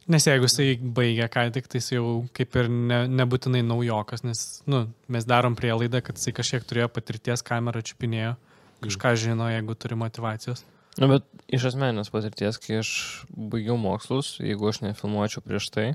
[0.09, 4.39] Nes jeigu jisai baigia ką tik, tai jis jau kaip ir ne, nebūtinai naujokas, nes
[4.69, 8.33] nu, mes darom prielaidą, kad jisai kažkiek turėjo patirties, kamerą čiupinėjo,
[8.81, 10.63] kažką žino, jeigu turi motivacijos.
[10.97, 12.91] Na, bet iš asmeninės patirties, kai aš
[13.29, 15.87] baigiau mokslus, jeigu aš nefilmuočiau prieš tai,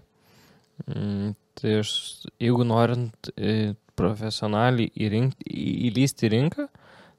[0.86, 1.90] mm, tai aš,
[2.38, 6.68] jeigu norint e, profesionaliai įlysti į rinką,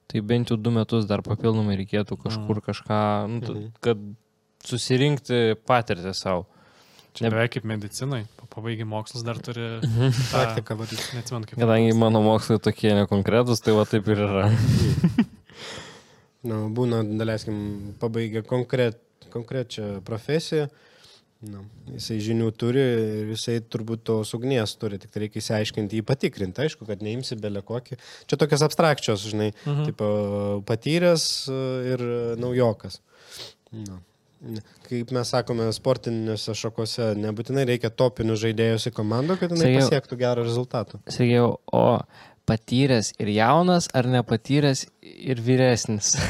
[0.08, 3.00] tai bent jau du metus dar papildomai reikėtų kažkur kažką,
[3.30, 3.72] nu, t- Mhm.
[3.82, 3.98] kad
[4.66, 6.46] susirinkti patirtį savo.
[7.16, 10.12] Čia Ne- beveik kaip medicinai, po pabaigi mokslus dar turi tą...
[10.34, 11.16] Praktika vadinasi.
[11.16, 11.60] Neatsimenu, kaip.
[11.62, 14.50] Kadangi mano mokslai tokie nekonkretus, tai va taip ir yra.
[16.46, 17.56] Nu, būna, daleiskim,
[17.98, 19.00] pabaigę konkret,
[19.34, 20.68] konkrečią profesiją.
[21.46, 21.60] Nu,
[21.94, 26.64] jisai žinių turi ir jisai turbūt tos ugnies turi, tik tai reikia įsiaiškinti, jį patikrinti.
[26.64, 28.00] Aišku, kad neimsi belė kokį.
[28.26, 29.86] Čia tokios abstrakčios, žinai, Mhm.
[29.92, 30.02] taip
[30.66, 31.60] patyręs e,
[31.94, 32.04] ir
[32.42, 32.98] naujokas.
[33.76, 34.00] Ne.
[34.90, 40.18] Kaip mes sakome, sportinėse šakose nebūtinai reikia topinių žaidėjus į komandą, kad jinai Sakiau- pasiektų
[40.22, 41.00] gerą rezultatą.
[41.10, 41.86] Sakiau, o
[42.46, 46.16] patyręs ir jaunas, ar nepatyręs ir vyresnis?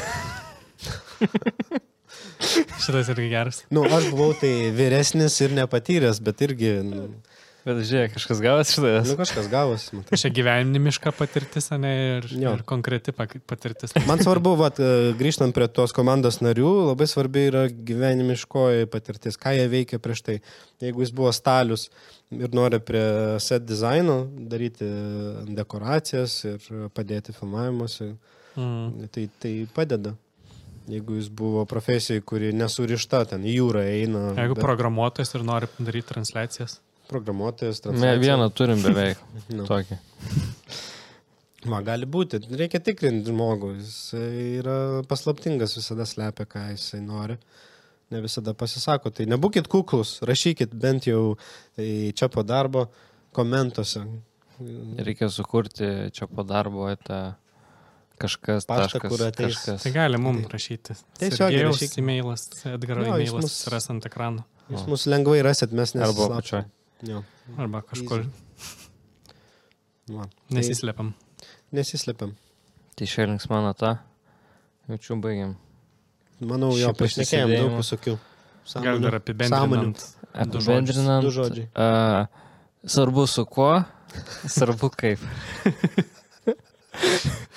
[2.84, 3.62] Šitas irgi geras.
[3.72, 7.08] Nu, aš buvau tai vyresnis ir nepatyręs, bet irgi, nu,
[7.66, 9.08] Bet žiūrėk, kažkas gavęs iš tavęs.
[9.10, 9.96] nu kažkas gavosi.
[9.98, 10.14] matai.
[10.22, 12.52] Čia gyvenimiška patirtis, ne ir, Jo.
[12.54, 13.90] ir konkreti patirtis.
[14.06, 14.78] Man svarbu, vat,
[15.18, 20.36] grįžtant prie tos komandos narių, labai svarbi yra gyvenimiškoji patirtis, ką jie veikia prieš tai.
[20.78, 21.88] Jeigu jis buvo stalius
[22.30, 23.02] ir nori prie
[23.42, 24.86] set dizaino daryti
[25.58, 28.12] dekoracijas ir padėti filmavimuose,
[28.56, 29.08] Mm.
[29.12, 30.14] tai, tai padeda.
[30.86, 34.20] Jeigu jis buvo profesijai, kuri nesurišta, ten į jūrą eina.
[34.38, 36.78] Jeigu bet programuotojas ir nori daryti transliacijas.
[37.10, 39.18] programuotojas, Me, transliacija- vieną turim beveik.
[39.50, 39.66] Nu.
[39.66, 39.98] Tokį.
[41.66, 42.38] Va, gali būti.
[42.54, 43.72] Reikia tikrinti žmogų.
[43.80, 43.96] Jis
[44.60, 44.76] yra
[45.10, 47.36] paslaptingas, visada slepia, ką jisai nori.
[48.14, 49.10] Ne visada pasisako.
[49.10, 51.34] Tai nebūkit kuklus, rašykit bent jau
[51.74, 52.84] tai čia po darbo
[53.34, 54.04] komentuose.
[55.02, 57.34] Reikia sukurti čia po darbo tą
[58.18, 59.54] kažkas, Paštą, taškas, kur ateis.
[59.56, 59.82] kažkas.
[59.82, 60.96] Tai gali mums Tai- rašyti.
[61.18, 61.98] Tiesiogiai Sergejaus rašykit.
[61.98, 64.44] e-mailas, Edgaro Jo, jis e-mailas mus- ras ant ekrano.
[64.70, 65.92] Jūs mus lengvai rasit, mes.
[67.02, 67.22] Jo.
[67.58, 68.26] Arba kažkur
[70.08, 70.22] Va.
[70.22, 71.14] Tai nesislepiam.
[71.72, 72.34] Nesislepiam.
[72.96, 73.98] Tai šelings mano tą.
[74.88, 75.56] Jaučiu, baigiam.
[76.40, 78.18] Manau, jo, pašnekėjom daug visokių.
[78.82, 79.98] Gal dar apibendrinant.
[80.34, 81.22] Apibendrinant.
[81.24, 81.68] Du žodžiai.
[81.74, 82.26] a,
[82.86, 83.84] Svarbu su kuo,
[84.56, 85.18] svarbu kaip.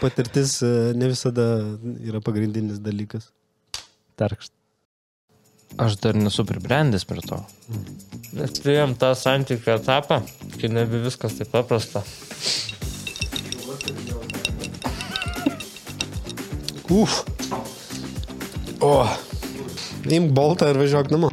[0.00, 1.48] Patirtis e, ne visada
[2.04, 3.30] yra pagrindinis dalykas.
[4.18, 4.52] Tarkšt.
[5.78, 7.38] Aš dar nesu pribrendęs prie to.
[8.38, 10.22] Nes turėjom tą santykių etapą,
[10.56, 12.02] kai nebe viskas taip paprasta.
[16.88, 17.20] Uf.
[18.80, 18.94] O.
[20.08, 21.30] Imk boltą ir važiuok namo.